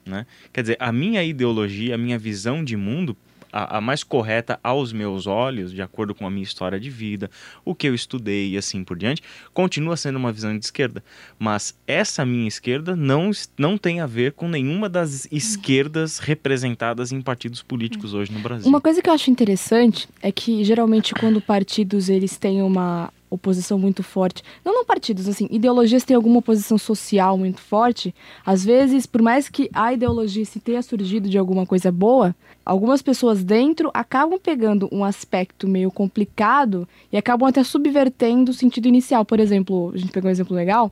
Né? 0.05 0.25
Quer 0.51 0.61
dizer, 0.61 0.77
a 0.79 0.91
minha 0.91 1.23
ideologia, 1.23 1.95
a 1.95 1.97
minha 1.97 2.17
visão 2.17 2.63
de 2.63 2.77
mundo, 2.77 3.17
a, 3.53 3.77
a 3.77 3.81
mais 3.81 4.03
correta 4.03 4.59
aos 4.63 4.91
meus 4.91 5.27
olhos, 5.27 5.71
de 5.71 5.81
acordo 5.81 6.15
com 6.15 6.25
a 6.25 6.29
minha 6.29 6.43
história 6.43 6.79
de 6.79 6.89
vida, 6.89 7.29
o 7.63 7.75
que 7.75 7.87
eu 7.87 7.93
estudei 7.93 8.49
e 8.49 8.57
assim 8.57 8.83
por 8.83 8.97
diante, 8.97 9.21
continua 9.53 9.95
sendo 9.95 10.17
uma 10.17 10.31
visão 10.31 10.57
de 10.57 10.65
esquerda. 10.65 11.03
Mas 11.37 11.77
essa 11.85 12.25
minha 12.25 12.47
esquerda 12.47 12.95
não, 12.95 13.29
não 13.57 13.77
tem 13.77 14.01
a 14.01 14.07
ver 14.07 14.31
com 14.31 14.49
nenhuma 14.49 14.89
das 14.89 15.27
esquerdas 15.31 16.17
representadas 16.17 17.11
em 17.11 17.21
partidos 17.21 17.61
políticos 17.61 18.15
hoje 18.15 18.31
no 18.31 18.39
Brasil. 18.39 18.67
Uma 18.67 18.81
coisa 18.81 19.01
que 19.01 19.09
eu 19.09 19.13
acho 19.13 19.29
interessante 19.29 20.09
é 20.21 20.31
que 20.31 20.63
geralmente 20.63 21.13
quando 21.13 21.39
partidos 21.39 22.09
eles 22.09 22.37
têm 22.37 22.61
uma 22.63 23.13
oposição 23.33 23.77
muito 23.77 24.03
forte, 24.03 24.43
não 24.63 24.73
não 24.73 24.85
partidos, 24.85 25.27
assim, 25.27 25.47
ideologias 25.49 26.03
têm 26.03 26.15
alguma 26.15 26.39
oposição 26.39 26.77
social 26.77 27.37
muito 27.37 27.61
forte, 27.61 28.13
às 28.45 28.63
vezes, 28.63 29.05
por 29.05 29.21
mais 29.21 29.49
que 29.49 29.69
a 29.73 29.93
ideologia 29.93 30.45
se 30.45 30.59
tenha 30.59 30.81
surgido 30.81 31.29
de 31.29 31.37
alguma 31.37 31.65
coisa 31.65 31.91
boa, 31.91 32.35
algumas 32.65 33.01
pessoas 33.01 33.43
dentro 33.43 33.89
acabam 33.93 34.39
pegando 34.39 34.89
um 34.91 35.03
aspecto 35.03 35.67
meio 35.67 35.91
complicado 35.91 36.87
e 37.11 37.17
acabam 37.17 37.47
até 37.47 37.63
subvertendo 37.63 38.51
o 38.51 38.53
sentido 38.53 38.87
inicial. 38.87 39.25
Por 39.25 39.39
exemplo, 39.39 39.91
a 39.93 39.97
gente 39.97 40.11
pegou 40.11 40.29
um 40.29 40.31
exemplo 40.31 40.55
legal, 40.55 40.91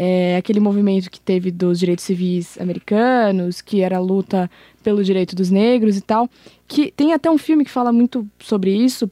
é, 0.00 0.36
aquele 0.36 0.60
movimento 0.60 1.10
que 1.10 1.18
teve 1.18 1.50
dos 1.50 1.80
direitos 1.80 2.04
civis 2.04 2.56
americanos, 2.60 3.60
que 3.60 3.80
era 3.80 3.96
a 3.96 4.00
luta 4.00 4.48
pelo 4.80 5.02
direito 5.02 5.34
dos 5.34 5.50
negros 5.50 5.96
e 5.96 6.00
tal, 6.00 6.30
que 6.68 6.92
tem 6.92 7.12
até 7.12 7.28
um 7.28 7.36
filme 7.36 7.64
que 7.64 7.70
fala 7.70 7.92
muito 7.92 8.24
sobre 8.38 8.72
isso, 8.72 9.10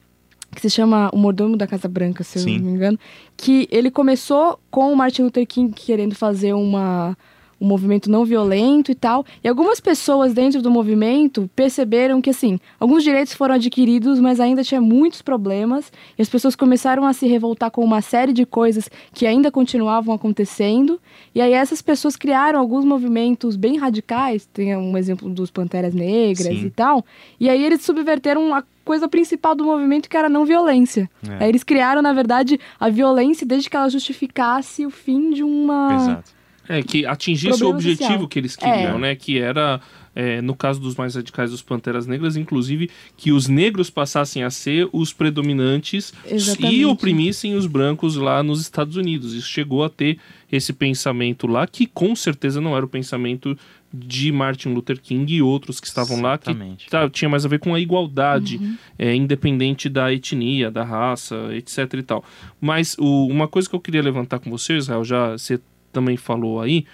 que 0.56 0.62
se 0.62 0.70
chama 0.70 1.10
O 1.12 1.18
Mordomo 1.18 1.56
da 1.56 1.66
Casa 1.66 1.86
Branca, 1.86 2.24
se 2.24 2.40
Sim. 2.40 2.54
eu 2.54 2.60
não 2.60 2.66
me 2.66 2.76
engano, 2.76 2.98
que 3.36 3.68
ele 3.70 3.90
começou 3.90 4.58
com 4.70 4.92
o 4.92 4.96
Martin 4.96 5.22
Luther 5.22 5.46
King 5.46 5.72
querendo 5.72 6.14
fazer 6.14 6.54
uma 6.54 7.16
um 7.60 7.66
movimento 7.66 8.10
não 8.10 8.24
violento 8.24 8.90
e 8.90 8.94
tal. 8.94 9.24
E 9.42 9.48
algumas 9.48 9.80
pessoas 9.80 10.34
dentro 10.34 10.60
do 10.60 10.70
movimento 10.70 11.50
perceberam 11.56 12.20
que, 12.20 12.30
assim, 12.30 12.58
alguns 12.78 13.02
direitos 13.02 13.32
foram 13.32 13.54
adquiridos, 13.54 14.20
mas 14.20 14.40
ainda 14.40 14.62
tinha 14.62 14.80
muitos 14.80 15.22
problemas. 15.22 15.90
E 16.18 16.22
as 16.22 16.28
pessoas 16.28 16.54
começaram 16.54 17.06
a 17.06 17.12
se 17.12 17.26
revoltar 17.26 17.70
com 17.70 17.82
uma 17.82 18.00
série 18.00 18.32
de 18.32 18.44
coisas 18.44 18.90
que 19.12 19.26
ainda 19.26 19.50
continuavam 19.50 20.14
acontecendo. 20.14 21.00
E 21.34 21.40
aí 21.40 21.52
essas 21.52 21.80
pessoas 21.80 22.16
criaram 22.16 22.58
alguns 22.58 22.84
movimentos 22.84 23.56
bem 23.56 23.78
radicais. 23.78 24.46
Tem 24.52 24.76
um 24.76 24.96
exemplo 24.96 25.28
dos 25.30 25.50
Panteras 25.50 25.94
Negras 25.94 26.58
Sim. 26.58 26.66
e 26.66 26.70
tal. 26.70 27.04
E 27.40 27.48
aí 27.48 27.64
eles 27.64 27.82
subverteram 27.82 28.54
a 28.54 28.62
coisa 28.86 29.08
principal 29.08 29.54
do 29.56 29.64
movimento, 29.64 30.08
que 30.08 30.16
era 30.16 30.28
a 30.28 30.30
não 30.30 30.46
violência. 30.46 31.10
É. 31.28 31.42
Aí 31.44 31.48
eles 31.50 31.64
criaram, 31.64 32.00
na 32.00 32.12
verdade, 32.12 32.58
a 32.80 32.88
violência 32.88 33.44
desde 33.44 33.68
que 33.68 33.76
ela 33.76 33.90
justificasse 33.90 34.86
o 34.86 34.90
fim 34.90 35.30
de 35.32 35.42
uma... 35.42 35.94
Exato. 35.94 36.36
É, 36.68 36.82
que 36.82 37.04
atingisse 37.06 37.62
o 37.62 37.68
objetivo 37.68 38.08
social. 38.12 38.28
que 38.28 38.38
eles 38.40 38.56
queriam, 38.56 38.96
É. 38.96 38.98
né? 38.98 39.14
Que 39.14 39.38
era, 39.38 39.80
é, 40.16 40.40
no 40.42 40.52
caso 40.54 40.80
dos 40.80 40.96
mais 40.96 41.14
radicais 41.14 41.52
dos 41.52 41.62
Panteras 41.62 42.08
Negras, 42.08 42.36
inclusive, 42.36 42.90
que 43.16 43.30
os 43.30 43.46
negros 43.46 43.88
passassem 43.88 44.42
a 44.42 44.50
ser 44.50 44.88
os 44.92 45.12
predominantes 45.12 46.12
Exatamente. 46.28 46.74
e 46.76 46.84
oprimissem 46.84 47.54
os 47.54 47.66
brancos 47.68 48.16
lá 48.16 48.42
nos 48.42 48.60
Estados 48.60 48.96
Unidos. 48.96 49.32
Isso 49.32 49.46
chegou 49.46 49.84
a 49.84 49.88
ter 49.88 50.18
esse 50.50 50.72
pensamento 50.72 51.46
lá, 51.46 51.68
que 51.68 51.86
com 51.86 52.16
certeza 52.16 52.60
não 52.60 52.76
era 52.76 52.84
o 52.84 52.88
pensamento 52.88 53.56
de 53.98 54.30
Martin 54.32 54.70
Luther 54.70 55.00
King 55.00 55.34
e 55.34 55.42
outros 55.42 55.80
que 55.80 55.86
estavam 55.86 56.20
lá, 56.20 56.36
que 56.36 56.50
Exatamente. 56.50 56.88
tá- 56.90 57.08
tinha 57.08 57.28
mais 57.28 57.44
a 57.44 57.48
ver 57.48 57.58
com 57.58 57.74
a 57.74 57.80
igualdade, 57.80 58.56
Uhum. 58.58 58.76
é, 58.98 59.14
independente 59.14 59.88
da 59.88 60.12
etnia, 60.12 60.70
da 60.70 60.84
raça, 60.84 61.36
etc 61.54 61.94
e 61.94 62.02
tal. 62.02 62.24
Mas 62.60 62.94
o- 62.98 63.26
uma 63.26 63.48
coisa 63.48 63.68
que 63.68 63.74
eu 63.74 63.80
queria 63.80 64.02
levantar 64.02 64.38
com 64.38 64.50
você, 64.50 64.76
Israel, 64.76 65.04
já 65.04 65.32
você 65.32 65.58
também 65.92 66.16
falou 66.16 66.60
aí, 66.60 66.84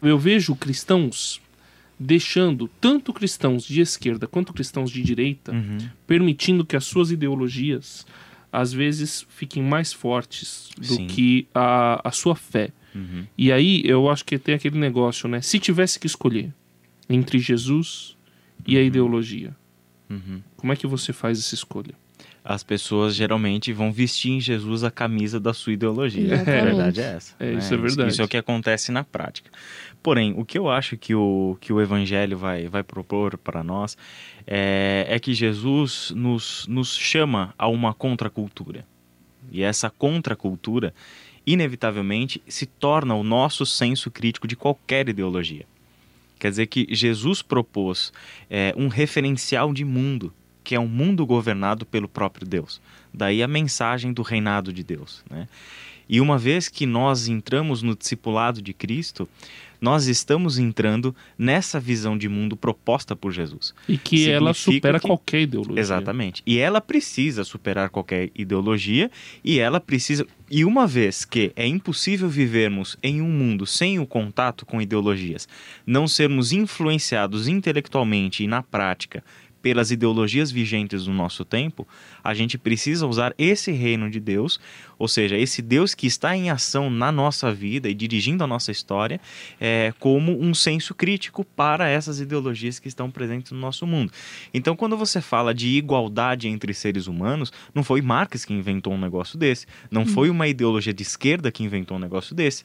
eu 0.00 0.18
vejo 0.18 0.54
cristãos 0.54 1.40
deixando 1.98 2.68
tanto 2.80 3.12
cristãos 3.12 3.64
de 3.64 3.80
esquerda 3.80 4.26
quanto 4.26 4.52
cristãos 4.52 4.90
de 4.90 5.02
direita 5.02 5.52
Uhum. 5.52 5.78
permitindo 6.06 6.64
que 6.64 6.74
as 6.76 6.84
suas 6.84 7.10
ideologias 7.10 8.06
às 8.52 8.72
vezes 8.72 9.26
fiquem 9.30 9.62
mais 9.62 9.92
fortes 9.92 10.68
do 10.76 10.84
Sim. 10.84 11.06
que 11.06 11.48
a, 11.54 12.06
a 12.06 12.10
sua 12.12 12.36
fé. 12.36 12.70
Uhum. 12.94 13.26
E 13.38 13.50
aí 13.50 13.80
eu 13.86 14.10
acho 14.10 14.24
que 14.24 14.38
tem 14.38 14.54
aquele 14.54 14.78
negócio, 14.78 15.26
né? 15.28 15.40
Se 15.40 15.58
tivesse 15.58 15.98
que 15.98 16.06
escolher 16.06 16.52
entre 17.08 17.38
Jesus 17.38 18.16
e 18.66 18.76
a 18.76 18.82
ideologia, 18.82 19.56
Uhum. 20.10 20.42
como 20.58 20.72
é 20.72 20.76
que 20.76 20.86
você 20.86 21.10
faz 21.12 21.38
essa 21.38 21.54
escolha? 21.54 21.94
As 22.44 22.64
pessoas 22.64 23.14
geralmente 23.14 23.72
vão 23.72 23.92
vestir 23.92 24.32
em 24.32 24.40
Jesus 24.40 24.82
a 24.82 24.90
camisa 24.90 25.38
da 25.38 25.54
sua 25.54 25.74
ideologia. 25.74 26.34
Exatamente. 26.34 26.50
A 26.58 26.64
verdade 26.64 27.00
é 27.00 27.04
essa. 27.04 27.34
É, 27.38 27.52
né? 27.52 27.58
isso 27.58 27.74
é 27.74 27.76
verdade. 27.76 28.10
Isso 28.10 28.22
é 28.22 28.24
o 28.24 28.28
que 28.28 28.36
acontece 28.36 28.90
na 28.90 29.04
prática. 29.04 29.50
Porém, 30.02 30.34
o 30.36 30.44
que 30.44 30.58
eu 30.58 30.68
acho 30.68 30.96
que 30.96 31.14
o, 31.14 31.56
que 31.60 31.72
o 31.72 31.80
Evangelho 31.80 32.36
vai, 32.36 32.66
vai 32.66 32.82
propor 32.82 33.38
para 33.38 33.62
nós 33.62 33.96
é, 34.44 35.06
é 35.08 35.20
que 35.20 35.32
Jesus 35.32 36.12
nos, 36.16 36.66
nos 36.66 36.96
chama 36.96 37.54
a 37.56 37.68
uma 37.68 37.94
contracultura. 37.94 38.84
E 39.50 39.62
essa 39.62 39.88
contracultura, 39.88 40.92
inevitavelmente, 41.46 42.42
se 42.48 42.66
torna 42.66 43.14
o 43.14 43.22
nosso 43.22 43.64
senso 43.64 44.10
crítico 44.10 44.48
de 44.48 44.56
qualquer 44.56 45.08
ideologia. 45.08 45.64
Quer 46.40 46.50
dizer 46.50 46.66
que 46.66 46.88
Jesus 46.90 47.40
propôs 47.40 48.12
é, 48.50 48.74
um 48.76 48.88
referencial 48.88 49.72
de 49.72 49.84
mundo, 49.84 50.34
que 50.62 50.74
é 50.74 50.80
um 50.80 50.88
mundo 50.88 51.24
governado 51.26 51.84
pelo 51.86 52.08
próprio 52.08 52.46
Deus. 52.46 52.80
Daí 53.12 53.42
a 53.42 53.48
mensagem 53.48 54.12
do 54.12 54.22
reinado 54.22 54.72
de 54.72 54.82
Deus. 54.82 55.22
Né? 55.30 55.46
E 56.08 56.20
uma 56.20 56.36
vez 56.38 56.68
que 56.68 56.86
nós 56.86 57.28
entramos 57.28 57.82
no 57.82 57.96
discipulado 57.96 58.60
de 58.60 58.72
Cristo, 58.72 59.28
nós 59.80 60.06
estamos 60.06 60.58
entrando 60.58 61.14
nessa 61.36 61.80
visão 61.80 62.16
de 62.16 62.28
mundo 62.28 62.56
proposta 62.56 63.16
por 63.16 63.32
Jesus. 63.32 63.74
E 63.88 63.98
que 63.98 64.30
ela 64.30 64.54
Significa 64.54 64.78
supera 64.78 65.00
que- 65.00 65.06
qualquer 65.08 65.40
ideologia. 65.42 65.80
Exatamente. 65.80 66.42
E 66.46 66.58
ela 66.58 66.80
precisa 66.80 67.42
superar 67.42 67.90
qualquer 67.90 68.30
ideologia 68.34 69.10
e 69.42 69.58
ela 69.58 69.80
precisa. 69.80 70.24
E 70.48 70.64
uma 70.64 70.86
vez 70.86 71.24
que 71.24 71.50
é 71.56 71.66
impossível 71.66 72.28
vivermos 72.28 72.96
em 73.02 73.20
um 73.20 73.28
mundo 73.30 73.66
sem 73.66 73.98
o 73.98 74.06
contato 74.06 74.64
com 74.64 74.80
ideologias, 74.80 75.48
não 75.84 76.06
sermos 76.06 76.52
influenciados 76.52 77.48
intelectualmente 77.48 78.44
e 78.44 78.46
na 78.46 78.62
prática 78.62 79.24
pelas 79.62 79.90
ideologias 79.90 80.50
vigentes 80.50 81.04
do 81.04 81.12
nosso 81.12 81.44
tempo, 81.44 81.86
a 82.22 82.34
gente 82.34 82.58
precisa 82.58 83.06
usar 83.06 83.32
esse 83.38 83.70
reino 83.70 84.10
de 84.10 84.18
Deus, 84.18 84.60
ou 85.02 85.08
seja, 85.08 85.36
esse 85.36 85.60
Deus 85.60 85.96
que 85.96 86.06
está 86.06 86.36
em 86.36 86.48
ação 86.48 86.88
na 86.88 87.10
nossa 87.10 87.52
vida 87.52 87.88
e 87.88 87.94
dirigindo 87.94 88.44
a 88.44 88.46
nossa 88.46 88.70
história, 88.70 89.20
é, 89.60 89.92
como 89.98 90.40
um 90.40 90.54
senso 90.54 90.94
crítico 90.94 91.44
para 91.44 91.88
essas 91.88 92.20
ideologias 92.20 92.78
que 92.78 92.86
estão 92.86 93.10
presentes 93.10 93.50
no 93.50 93.58
nosso 93.58 93.84
mundo. 93.84 94.12
Então, 94.54 94.76
quando 94.76 94.96
você 94.96 95.20
fala 95.20 95.52
de 95.52 95.70
igualdade 95.70 96.46
entre 96.46 96.72
seres 96.72 97.08
humanos, 97.08 97.52
não 97.74 97.82
foi 97.82 98.00
Marx 98.00 98.44
que 98.44 98.54
inventou 98.54 98.92
um 98.92 98.98
negócio 98.98 99.36
desse, 99.36 99.66
não 99.90 100.06
foi 100.06 100.30
uma 100.30 100.46
ideologia 100.46 100.94
de 100.94 101.02
esquerda 101.02 101.50
que 101.50 101.64
inventou 101.64 101.96
um 101.96 102.00
negócio 102.00 102.32
desse. 102.32 102.62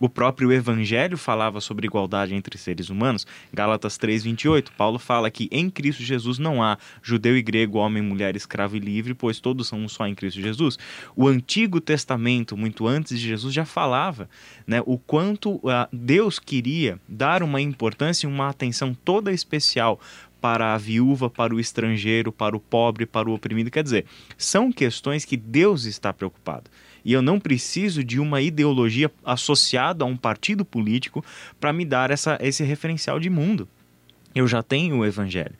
O 0.00 0.08
próprio 0.08 0.50
Evangelho 0.50 1.18
falava 1.18 1.60
sobre 1.60 1.86
igualdade 1.86 2.34
entre 2.34 2.56
seres 2.56 2.88
humanos. 2.88 3.26
Gálatas 3.52 3.98
3:28, 3.98 4.72
Paulo 4.72 4.98
fala 4.98 5.30
que 5.30 5.46
em 5.52 5.68
Cristo 5.68 6.02
Jesus 6.02 6.38
não 6.38 6.62
há 6.62 6.78
judeu 7.02 7.36
e 7.36 7.42
grego, 7.42 7.76
homem, 7.76 8.02
mulher, 8.02 8.34
escravo 8.34 8.76
e 8.76 8.80
livre, 8.80 9.12
pois 9.12 9.40
todos 9.40 9.68
são 9.68 9.78
um 9.78 9.88
só 9.88 10.06
em 10.06 10.14
Cristo 10.14 10.40
Jesus. 10.40 10.78
O 11.14 11.28
Antigo 11.28 11.79
Testamento, 11.80 12.56
muito 12.56 12.86
antes 12.86 13.18
de 13.18 13.28
Jesus, 13.28 13.52
já 13.52 13.64
falava 13.64 14.28
né, 14.66 14.82
o 14.86 14.98
quanto 14.98 15.60
ah, 15.68 15.88
Deus 15.92 16.38
queria 16.38 17.00
dar 17.08 17.42
uma 17.42 17.60
importância 17.60 18.26
e 18.26 18.30
uma 18.30 18.48
atenção 18.48 18.94
toda 18.94 19.32
especial 19.32 20.00
para 20.40 20.74
a 20.74 20.78
viúva, 20.78 21.28
para 21.28 21.54
o 21.54 21.60
estrangeiro, 21.60 22.32
para 22.32 22.56
o 22.56 22.60
pobre, 22.60 23.04
para 23.04 23.28
o 23.28 23.34
oprimido. 23.34 23.70
Quer 23.70 23.82
dizer, 23.82 24.06
são 24.38 24.72
questões 24.72 25.24
que 25.24 25.36
Deus 25.36 25.84
está 25.84 26.12
preocupado. 26.12 26.70
E 27.04 27.12
eu 27.12 27.22
não 27.22 27.38
preciso 27.38 28.02
de 28.02 28.18
uma 28.18 28.40
ideologia 28.40 29.10
associada 29.24 30.04
a 30.04 30.06
um 30.06 30.16
partido 30.16 30.64
político 30.64 31.24
para 31.58 31.72
me 31.72 31.84
dar 31.84 32.10
essa, 32.10 32.38
esse 32.40 32.64
referencial 32.64 33.20
de 33.20 33.30
mundo. 33.30 33.68
Eu 34.34 34.46
já 34.46 34.62
tenho 34.62 34.98
o 34.98 35.04
evangelho. 35.04 35.54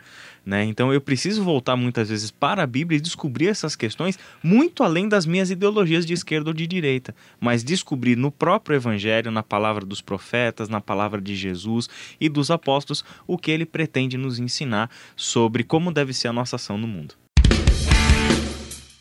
Né? 0.44 0.64
Então 0.64 0.92
eu 0.92 1.00
preciso 1.00 1.44
voltar 1.44 1.76
muitas 1.76 2.08
vezes 2.08 2.30
para 2.30 2.62
a 2.62 2.66
Bíblia 2.66 2.98
e 2.98 3.00
descobrir 3.00 3.48
essas 3.48 3.76
questões 3.76 4.18
muito 4.42 4.82
além 4.82 5.08
das 5.08 5.26
minhas 5.26 5.50
ideologias 5.50 6.06
de 6.06 6.14
esquerda 6.14 6.50
ou 6.50 6.54
de 6.54 6.66
direita, 6.66 7.14
mas 7.38 7.62
descobrir 7.62 8.16
no 8.16 8.30
próprio 8.30 8.76
Evangelho, 8.76 9.30
na 9.30 9.42
palavra 9.42 9.84
dos 9.84 10.00
profetas, 10.00 10.68
na 10.68 10.80
palavra 10.80 11.20
de 11.20 11.36
Jesus 11.36 11.88
e 12.20 12.28
dos 12.28 12.50
apóstolos, 12.50 13.04
o 13.26 13.36
que 13.36 13.50
ele 13.50 13.66
pretende 13.66 14.16
nos 14.16 14.38
ensinar 14.38 14.90
sobre 15.14 15.62
como 15.62 15.92
deve 15.92 16.14
ser 16.14 16.28
a 16.28 16.32
nossa 16.32 16.56
ação 16.56 16.78
no 16.78 16.86
mundo. 16.86 17.14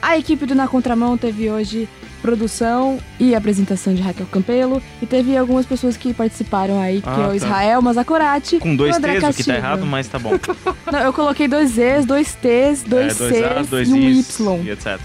A 0.00 0.16
equipe 0.16 0.46
do 0.46 0.54
Na 0.54 0.68
Contramão 0.68 1.18
teve 1.18 1.50
hoje 1.50 1.88
produção 2.24 2.98
e 3.20 3.34
apresentação 3.34 3.94
de 3.94 4.00
Raquel 4.00 4.24
Campelo 4.32 4.82
e 5.02 5.04
teve 5.04 5.36
algumas 5.36 5.66
pessoas 5.66 5.94
que 5.94 6.14
participaram 6.14 6.80
aí, 6.80 7.02
que 7.02 7.08
Ah, 7.08 7.12
é 7.12 7.24
o 7.26 7.28
tá. 7.28 7.36
Israel 7.36 7.82
Mazacorati. 7.82 8.58
Com 8.60 8.74
dois 8.74 8.96
T's, 8.96 9.22
o 9.28 9.34
que 9.34 9.44
tá 9.44 9.56
errado, 9.56 9.84
mas 9.84 10.08
tá 10.08 10.18
bom. 10.18 10.30
Não, 10.90 11.00
eu 11.00 11.12
coloquei 11.12 11.46
dois 11.46 11.72
Z's, 11.72 12.06
dois 12.06 12.34
T's, 12.34 12.82
dois 12.82 13.20
É, 13.20 13.28
C's 13.28 13.42
A's, 13.58 13.68
dois 13.68 13.88
e 13.90 13.92
um 13.92 13.96
I's 13.98 14.38
Y. 14.40 14.62
e 14.64 14.70
etc. 14.70 14.98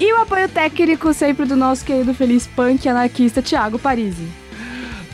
E 0.00 0.12
o 0.12 0.16
apoio 0.20 0.48
técnico 0.48 1.12
sempre 1.14 1.46
do 1.46 1.54
nosso 1.54 1.84
querido 1.84 2.12
feliz 2.12 2.48
punk 2.48 2.88
anarquista 2.88 3.40
Thiago 3.40 3.78
Parisi. 3.78 4.26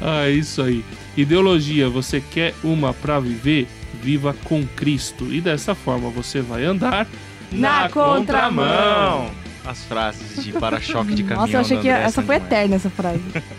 Ah, 0.00 0.28
isso 0.30 0.62
aí. 0.62 0.82
Ideologia, 1.18 1.86
você 1.90 2.18
quer 2.20 2.54
uma 2.64 2.94
pra 2.94 3.20
viver? 3.20 3.68
Viva 4.02 4.34
com 4.44 4.66
Cristo. 4.74 5.26
E 5.30 5.40
dessa 5.42 5.74
forma 5.74 6.08
você 6.08 6.40
vai 6.40 6.64
andar 6.64 7.06
Na 7.52 7.88
contramão. 7.90 9.30
As 9.64 9.82
frases 9.84 10.44
de 10.44 10.52
para-choque 10.52 11.14
de 11.14 11.22
caminhão. 11.22 11.46
Nossa, 11.46 11.56
eu 11.56 11.60
achei 11.60 11.78
que 11.78 11.88
essa 11.88 12.22
foi 12.22 12.36
eterna 12.36 12.76
essa 12.76 12.90
frase. 12.90 13.22